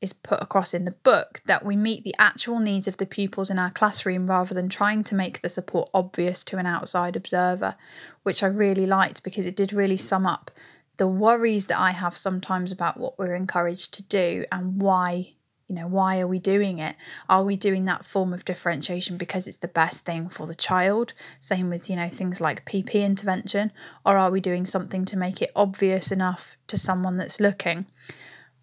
is 0.00 0.12
put 0.12 0.42
across 0.42 0.74
in 0.74 0.84
the 0.84 0.96
book, 1.02 1.40
that 1.46 1.64
we 1.64 1.74
meet 1.74 2.04
the 2.04 2.14
actual 2.18 2.58
needs 2.58 2.86
of 2.86 2.98
the 2.98 3.06
pupils 3.06 3.50
in 3.50 3.58
our 3.58 3.70
classroom 3.70 4.26
rather 4.26 4.54
than 4.54 4.68
trying 4.68 5.02
to 5.04 5.14
make 5.14 5.40
the 5.40 5.48
support 5.48 5.88
obvious 5.94 6.44
to 6.44 6.58
an 6.58 6.66
outside 6.66 7.16
observer, 7.16 7.76
which 8.22 8.42
I 8.42 8.46
really 8.46 8.86
liked 8.86 9.22
because 9.22 9.46
it 9.46 9.56
did 9.56 9.72
really 9.72 9.96
sum 9.96 10.26
up 10.26 10.50
the 10.96 11.06
worries 11.06 11.66
that 11.66 11.78
I 11.78 11.90
have 11.90 12.16
sometimes 12.16 12.72
about 12.72 12.98
what 12.98 13.18
we're 13.18 13.34
encouraged 13.34 13.92
to 13.94 14.02
do 14.02 14.44
and 14.50 14.80
why 14.80 15.34
you 15.68 15.74
know, 15.74 15.88
why 15.88 16.20
are 16.20 16.28
we 16.28 16.38
doing 16.38 16.78
it? 16.78 16.94
Are 17.28 17.42
we 17.42 17.56
doing 17.56 17.86
that 17.86 18.04
form 18.04 18.32
of 18.32 18.44
differentiation 18.44 19.16
because 19.16 19.48
it's 19.48 19.56
the 19.56 19.68
best 19.68 20.04
thing 20.04 20.28
for 20.28 20.46
the 20.46 20.54
child? 20.54 21.12
Same 21.40 21.70
with, 21.70 21.90
you 21.90 21.96
know, 21.96 22.08
things 22.08 22.40
like 22.40 22.64
PP 22.64 23.04
intervention. 23.04 23.72
Or 24.04 24.16
are 24.16 24.30
we 24.30 24.40
doing 24.40 24.64
something 24.64 25.04
to 25.06 25.16
make 25.16 25.42
it 25.42 25.50
obvious 25.56 26.12
enough 26.12 26.56
to 26.68 26.78
someone 26.78 27.16
that's 27.16 27.40
looking? 27.40 27.86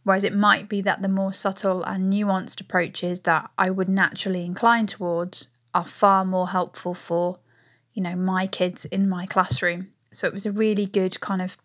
Whereas 0.03 0.23
it 0.23 0.33
might 0.33 0.69
be 0.69 0.81
that 0.81 1.01
the 1.01 1.09
more 1.09 1.33
subtle 1.33 1.83
and 1.83 2.11
nuanced 2.11 2.61
approaches 2.61 3.21
that 3.21 3.49
I 3.57 3.69
would 3.69 3.89
naturally 3.89 4.45
incline 4.45 4.85
towards 4.85 5.49
are 5.73 5.85
far 5.85 6.23
more 6.23 6.49
helpful 6.49 6.93
for, 6.93 7.39
you 7.93 8.01
know, 8.01 8.15
my 8.15 8.47
kids 8.47 8.85
in 8.85 9.09
my 9.09 9.25
classroom. 9.25 9.89
So 10.11 10.27
it 10.27 10.33
was 10.33 10.45
a 10.45 10.51
really 10.51 10.85
good 10.85 11.19
kind 11.19 11.41
of 11.41 11.57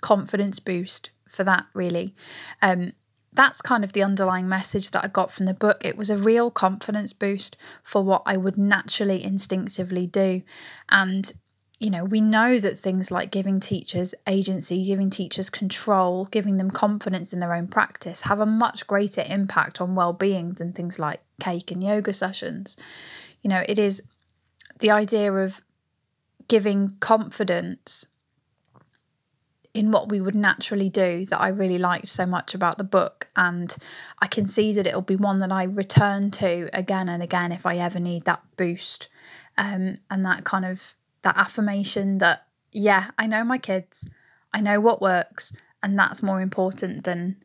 confidence 0.00 0.60
boost 0.60 1.10
for 1.28 1.44
that, 1.44 1.66
really. 1.74 2.14
Um, 2.60 2.92
that's 3.40 3.62
kind 3.62 3.84
of 3.84 3.94
the 3.94 4.02
underlying 4.02 4.46
message 4.46 4.90
that 4.90 5.02
I 5.02 5.08
got 5.08 5.30
from 5.30 5.46
the 5.46 5.54
book. 5.54 5.80
It 5.82 5.96
was 5.96 6.10
a 6.10 6.16
real 6.18 6.50
confidence 6.50 7.14
boost 7.14 7.56
for 7.82 8.04
what 8.04 8.22
I 8.26 8.36
would 8.36 8.58
naturally 8.58 9.24
instinctively 9.24 10.06
do. 10.06 10.42
And, 10.90 11.32
you 11.78 11.88
know, 11.88 12.04
we 12.04 12.20
know 12.20 12.58
that 12.58 12.78
things 12.78 13.10
like 13.10 13.30
giving 13.30 13.58
teachers 13.58 14.14
agency, 14.26 14.84
giving 14.84 15.08
teachers 15.08 15.48
control, 15.48 16.26
giving 16.26 16.58
them 16.58 16.70
confidence 16.70 17.32
in 17.32 17.40
their 17.40 17.54
own 17.54 17.66
practice 17.66 18.20
have 18.22 18.40
a 18.40 18.46
much 18.46 18.86
greater 18.86 19.24
impact 19.26 19.80
on 19.80 19.94
well 19.94 20.12
being 20.12 20.52
than 20.52 20.74
things 20.74 20.98
like 20.98 21.22
cake 21.40 21.70
and 21.70 21.82
yoga 21.82 22.12
sessions. 22.12 22.76
You 23.40 23.48
know, 23.48 23.64
it 23.66 23.78
is 23.78 24.02
the 24.80 24.90
idea 24.90 25.32
of 25.32 25.62
giving 26.46 26.98
confidence 27.00 28.04
in 29.72 29.90
what 29.90 30.08
we 30.08 30.20
would 30.20 30.34
naturally 30.34 30.88
do 30.88 31.24
that 31.26 31.40
I 31.40 31.48
really 31.48 31.78
liked 31.78 32.08
so 32.08 32.26
much 32.26 32.54
about 32.54 32.78
the 32.78 32.84
book. 32.84 33.28
And 33.36 33.76
I 34.18 34.26
can 34.26 34.46
see 34.46 34.72
that 34.72 34.86
it'll 34.86 35.00
be 35.00 35.16
one 35.16 35.38
that 35.38 35.52
I 35.52 35.64
return 35.64 36.30
to 36.32 36.68
again 36.72 37.08
and 37.08 37.22
again 37.22 37.52
if 37.52 37.66
I 37.66 37.76
ever 37.76 38.00
need 38.00 38.24
that 38.24 38.42
boost 38.56 39.08
um, 39.56 39.96
and 40.10 40.24
that 40.24 40.44
kind 40.44 40.64
of 40.64 40.94
that 41.22 41.36
affirmation 41.36 42.18
that, 42.18 42.46
yeah, 42.72 43.10
I 43.18 43.26
know 43.26 43.44
my 43.44 43.58
kids, 43.58 44.08
I 44.52 44.60
know 44.60 44.80
what 44.80 45.02
works, 45.02 45.52
and 45.82 45.98
that's 45.98 46.22
more 46.22 46.40
important 46.40 47.04
than 47.04 47.36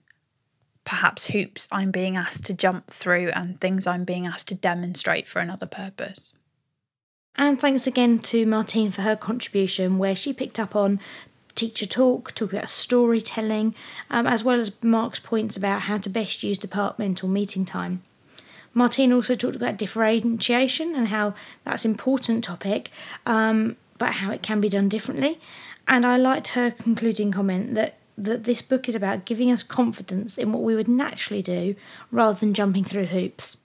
perhaps 0.84 1.26
hoops 1.26 1.68
I'm 1.72 1.92
being 1.92 2.16
asked 2.16 2.46
to 2.46 2.54
jump 2.54 2.88
through 2.88 3.30
and 3.30 3.60
things 3.60 3.88
I'm 3.88 4.04
being 4.04 4.28
asked 4.28 4.48
to 4.50 4.56
demonstrate 4.56 5.28
for 5.28 5.40
another 5.40 5.66
purpose. 5.66 6.32
And 7.36 7.60
thanks 7.60 7.86
again 7.86 8.20
to 8.20 8.46
Martine 8.46 8.92
for 8.92 9.02
her 9.02 9.16
contribution, 9.16 9.98
where 9.98 10.16
she 10.16 10.32
picked 10.32 10.60
up 10.60 10.76
on 10.76 11.02
teacher 11.56 11.86
talk, 11.86 12.36
talk 12.36 12.54
about 12.54 12.70
storytelling, 12.70 13.74
um, 14.10 14.28
as 14.28 14.44
well 14.44 14.60
as 14.60 14.72
Mark's 14.84 15.20
points 15.20 15.58
about 15.58 15.82
how 15.82 15.98
to 15.98 16.10
best 16.10 16.44
use 16.44 16.58
departmental 16.58 17.30
meeting 17.30 17.66
time. 17.66 18.04
Martine 18.74 19.14
also 19.14 19.36
talked 19.36 19.56
about 19.56 19.78
differentiation 19.78 20.96
and 20.96 21.08
how 21.08 21.34
that's 21.64 21.86
an 21.86 21.92
important 21.92 22.44
topic, 22.44 22.92
um, 23.26 23.78
but 23.98 24.16
how 24.16 24.32
it 24.32 24.44
can 24.44 24.60
be 24.60 24.70
done 24.70 24.90
differently. 24.90 25.40
And 25.88 26.06
I 26.06 26.18
liked 26.18 26.50
her 26.50 26.72
concluding 26.72 27.32
comment 27.32 27.74
that 27.76 27.98
that 28.18 28.46
this 28.46 28.62
book 28.62 28.88
is 28.88 28.96
about 28.96 29.26
giving 29.26 29.52
us 29.52 29.62
confidence 29.62 30.38
in 30.38 30.54
what 30.54 30.64
we 30.64 30.74
would 30.74 30.88
naturally 30.88 31.42
do 31.42 31.76
rather 32.12 32.40
than 32.40 32.54
jumping 32.54 32.86
through 32.86 33.06
hoops. 33.08 33.58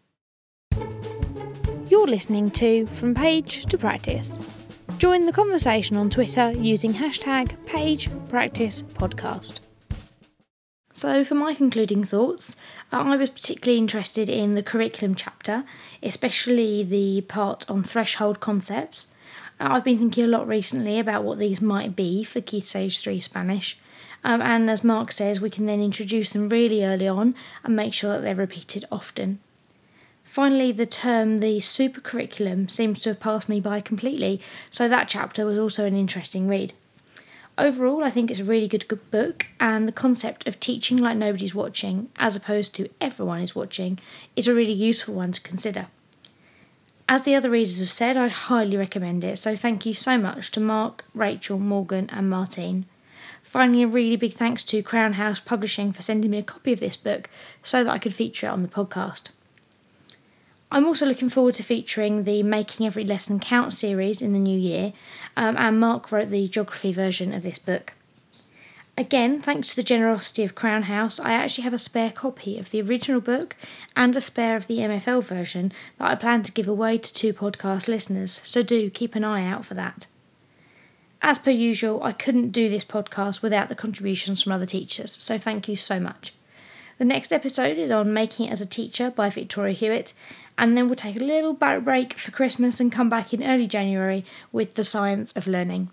You're 1.88 2.08
listening 2.08 2.50
to 2.52 2.86
From 2.86 3.14
Page 3.14 3.66
to 3.66 3.78
Practice. 3.78 4.38
Join 5.00 5.24
the 5.24 5.32
conversation 5.32 5.96
on 5.96 6.10
Twitter 6.10 6.52
using 6.52 6.92
hashtag 6.92 7.56
PagePracticePodcast. 7.64 9.60
So, 10.92 11.24
for 11.24 11.34
my 11.34 11.54
concluding 11.54 12.04
thoughts, 12.04 12.54
uh, 12.92 12.98
I 12.98 13.16
was 13.16 13.30
particularly 13.30 13.78
interested 13.78 14.28
in 14.28 14.52
the 14.52 14.62
curriculum 14.62 15.14
chapter, 15.14 15.64
especially 16.02 16.84
the 16.84 17.22
part 17.22 17.64
on 17.70 17.82
threshold 17.82 18.40
concepts. 18.40 19.06
Uh, 19.58 19.68
I've 19.70 19.84
been 19.84 19.96
thinking 19.96 20.24
a 20.24 20.28
lot 20.28 20.46
recently 20.46 20.98
about 20.98 21.24
what 21.24 21.38
these 21.38 21.62
might 21.62 21.96
be 21.96 22.22
for 22.22 22.42
Key 22.42 22.60
Stage 22.60 23.00
3 23.00 23.20
Spanish, 23.20 23.78
um, 24.22 24.42
and 24.42 24.68
as 24.68 24.84
Mark 24.84 25.12
says, 25.12 25.40
we 25.40 25.48
can 25.48 25.64
then 25.64 25.80
introduce 25.80 26.28
them 26.28 26.50
really 26.50 26.84
early 26.84 27.08
on 27.08 27.34
and 27.64 27.74
make 27.74 27.94
sure 27.94 28.12
that 28.12 28.20
they're 28.20 28.34
repeated 28.34 28.84
often. 28.92 29.38
Finally, 30.30 30.70
the 30.70 30.86
term 30.86 31.40
the 31.40 31.58
super 31.58 32.00
curriculum 32.00 32.68
seems 32.68 33.00
to 33.00 33.08
have 33.08 33.18
passed 33.18 33.48
me 33.48 33.58
by 33.58 33.80
completely, 33.80 34.40
so 34.70 34.88
that 34.88 35.08
chapter 35.08 35.44
was 35.44 35.58
also 35.58 35.84
an 35.84 35.96
interesting 35.96 36.46
read. 36.46 36.72
Overall, 37.58 38.04
I 38.04 38.12
think 38.12 38.30
it's 38.30 38.38
a 38.38 38.44
really 38.44 38.68
good, 38.68 38.86
good 38.86 39.10
book, 39.10 39.48
and 39.58 39.88
the 39.88 39.92
concept 39.92 40.46
of 40.46 40.60
teaching 40.60 40.96
like 40.96 41.16
nobody's 41.16 41.52
watching, 41.52 42.10
as 42.14 42.36
opposed 42.36 42.76
to 42.76 42.88
everyone 43.00 43.40
is 43.40 43.56
watching, 43.56 43.98
is 44.36 44.46
a 44.46 44.54
really 44.54 44.72
useful 44.72 45.14
one 45.14 45.32
to 45.32 45.40
consider. 45.40 45.88
As 47.08 47.24
the 47.24 47.34
other 47.34 47.50
readers 47.50 47.80
have 47.80 47.90
said, 47.90 48.16
I'd 48.16 48.30
highly 48.30 48.76
recommend 48.76 49.24
it, 49.24 49.36
so 49.36 49.56
thank 49.56 49.84
you 49.84 49.94
so 49.94 50.16
much 50.16 50.52
to 50.52 50.60
Mark, 50.60 51.06
Rachel, 51.12 51.58
Morgan, 51.58 52.08
and 52.12 52.30
Martine. 52.30 52.86
Finally, 53.42 53.82
a 53.82 53.88
really 53.88 54.14
big 54.14 54.34
thanks 54.34 54.62
to 54.62 54.80
Crown 54.80 55.14
House 55.14 55.40
Publishing 55.40 55.92
for 55.92 56.02
sending 56.02 56.30
me 56.30 56.38
a 56.38 56.44
copy 56.44 56.72
of 56.72 56.78
this 56.78 56.96
book 56.96 57.28
so 57.64 57.82
that 57.82 57.90
I 57.90 57.98
could 57.98 58.14
feature 58.14 58.46
it 58.46 58.50
on 58.50 58.62
the 58.62 58.68
podcast. 58.68 59.30
I'm 60.72 60.86
also 60.86 61.04
looking 61.04 61.30
forward 61.30 61.54
to 61.54 61.64
featuring 61.64 62.22
the 62.22 62.44
Making 62.44 62.86
Every 62.86 63.02
Lesson 63.02 63.40
Count 63.40 63.72
series 63.72 64.22
in 64.22 64.32
the 64.32 64.38
new 64.38 64.56
year, 64.56 64.92
um, 65.36 65.56
and 65.56 65.80
Mark 65.80 66.12
wrote 66.12 66.28
the 66.28 66.46
geography 66.46 66.92
version 66.92 67.34
of 67.34 67.42
this 67.42 67.58
book. 67.58 67.94
Again, 68.96 69.40
thanks 69.40 69.70
to 69.70 69.76
the 69.76 69.82
generosity 69.82 70.44
of 70.44 70.54
Crown 70.54 70.82
House, 70.82 71.18
I 71.18 71.32
actually 71.32 71.64
have 71.64 71.72
a 71.74 71.78
spare 71.78 72.12
copy 72.12 72.56
of 72.56 72.70
the 72.70 72.82
original 72.82 73.20
book 73.20 73.56
and 73.96 74.14
a 74.14 74.20
spare 74.20 74.56
of 74.56 74.68
the 74.68 74.78
MFL 74.78 75.24
version 75.24 75.72
that 75.98 76.08
I 76.08 76.14
plan 76.14 76.44
to 76.44 76.52
give 76.52 76.68
away 76.68 76.98
to 76.98 77.14
two 77.14 77.32
podcast 77.32 77.88
listeners, 77.88 78.40
so 78.44 78.62
do 78.62 78.90
keep 78.90 79.16
an 79.16 79.24
eye 79.24 79.44
out 79.44 79.64
for 79.64 79.74
that. 79.74 80.06
As 81.20 81.38
per 81.38 81.50
usual, 81.50 82.00
I 82.04 82.12
couldn't 82.12 82.50
do 82.50 82.68
this 82.68 82.84
podcast 82.84 83.42
without 83.42 83.68
the 83.68 83.74
contributions 83.74 84.42
from 84.42 84.52
other 84.52 84.66
teachers, 84.66 85.10
so 85.10 85.36
thank 85.36 85.66
you 85.66 85.74
so 85.74 85.98
much. 85.98 86.32
The 87.00 87.06
next 87.06 87.32
episode 87.32 87.78
is 87.78 87.90
on 87.90 88.12
Making 88.12 88.48
It 88.48 88.52
as 88.52 88.60
a 88.60 88.66
Teacher 88.66 89.10
by 89.10 89.30
Victoria 89.30 89.72
Hewett, 89.72 90.12
and 90.58 90.76
then 90.76 90.84
we'll 90.84 90.96
take 90.96 91.16
a 91.16 91.20
little 91.20 91.54
break 91.54 92.18
for 92.18 92.30
Christmas 92.30 92.78
and 92.78 92.92
come 92.92 93.08
back 93.08 93.32
in 93.32 93.42
early 93.42 93.66
January 93.66 94.22
with 94.52 94.74
The 94.74 94.84
Science 94.84 95.34
of 95.34 95.46
Learning. 95.46 95.88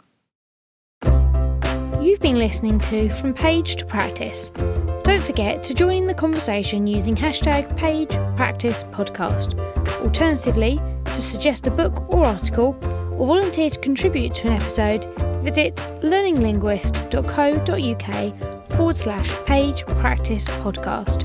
You've 2.02 2.20
been 2.20 2.38
listening 2.38 2.78
to 2.82 3.08
From 3.08 3.34
Page 3.34 3.78
to 3.78 3.86
Practice. 3.86 4.50
Don't 4.50 5.24
forget 5.24 5.64
to 5.64 5.74
join 5.74 5.96
in 5.96 6.08
the 6.08 6.14
conversation 6.14 6.86
using 6.86 7.16
hashtag 7.16 7.74
PagePracticePodcast. 7.78 10.02
Alternatively, 10.02 10.78
to 11.06 11.22
suggest 11.22 11.68
a 11.68 11.72
book 11.72 12.14
or 12.14 12.26
article, 12.26 12.78
or 13.18 13.28
volunteer 13.28 13.70
to 13.70 13.80
contribute 13.80 14.34
to 14.34 14.48
an 14.48 14.54
episode, 14.62 15.06
visit 15.42 15.78
learninglinguist.co.uk 16.04 18.57
forward 18.78 18.96
slash 18.96 19.34
page 19.46 19.86
practice 19.88 20.46
podcast. 20.46 21.24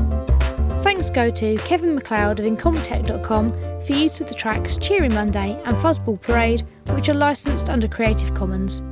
Thanks 0.83 1.11
go 1.11 1.31
to 1.31 1.57
Kevin 1.59 1.95
MacLeod 1.95 2.41
of 2.41 2.47
Incompetech.com 2.47 3.53
for 3.87 3.93
use 3.93 4.21
of 4.21 4.29
the 4.29 4.35
tracks 4.35 4.77
Cheery 4.79 5.11
Monday 5.11 5.61
and 5.65 5.77
Fuzzball 5.77 6.21
Parade, 6.21 6.62
which 6.91 7.09
are 7.09 7.15
licensed 7.15 7.71
under 7.71 7.87
Creative 7.87 8.35
Commons. 8.35 8.83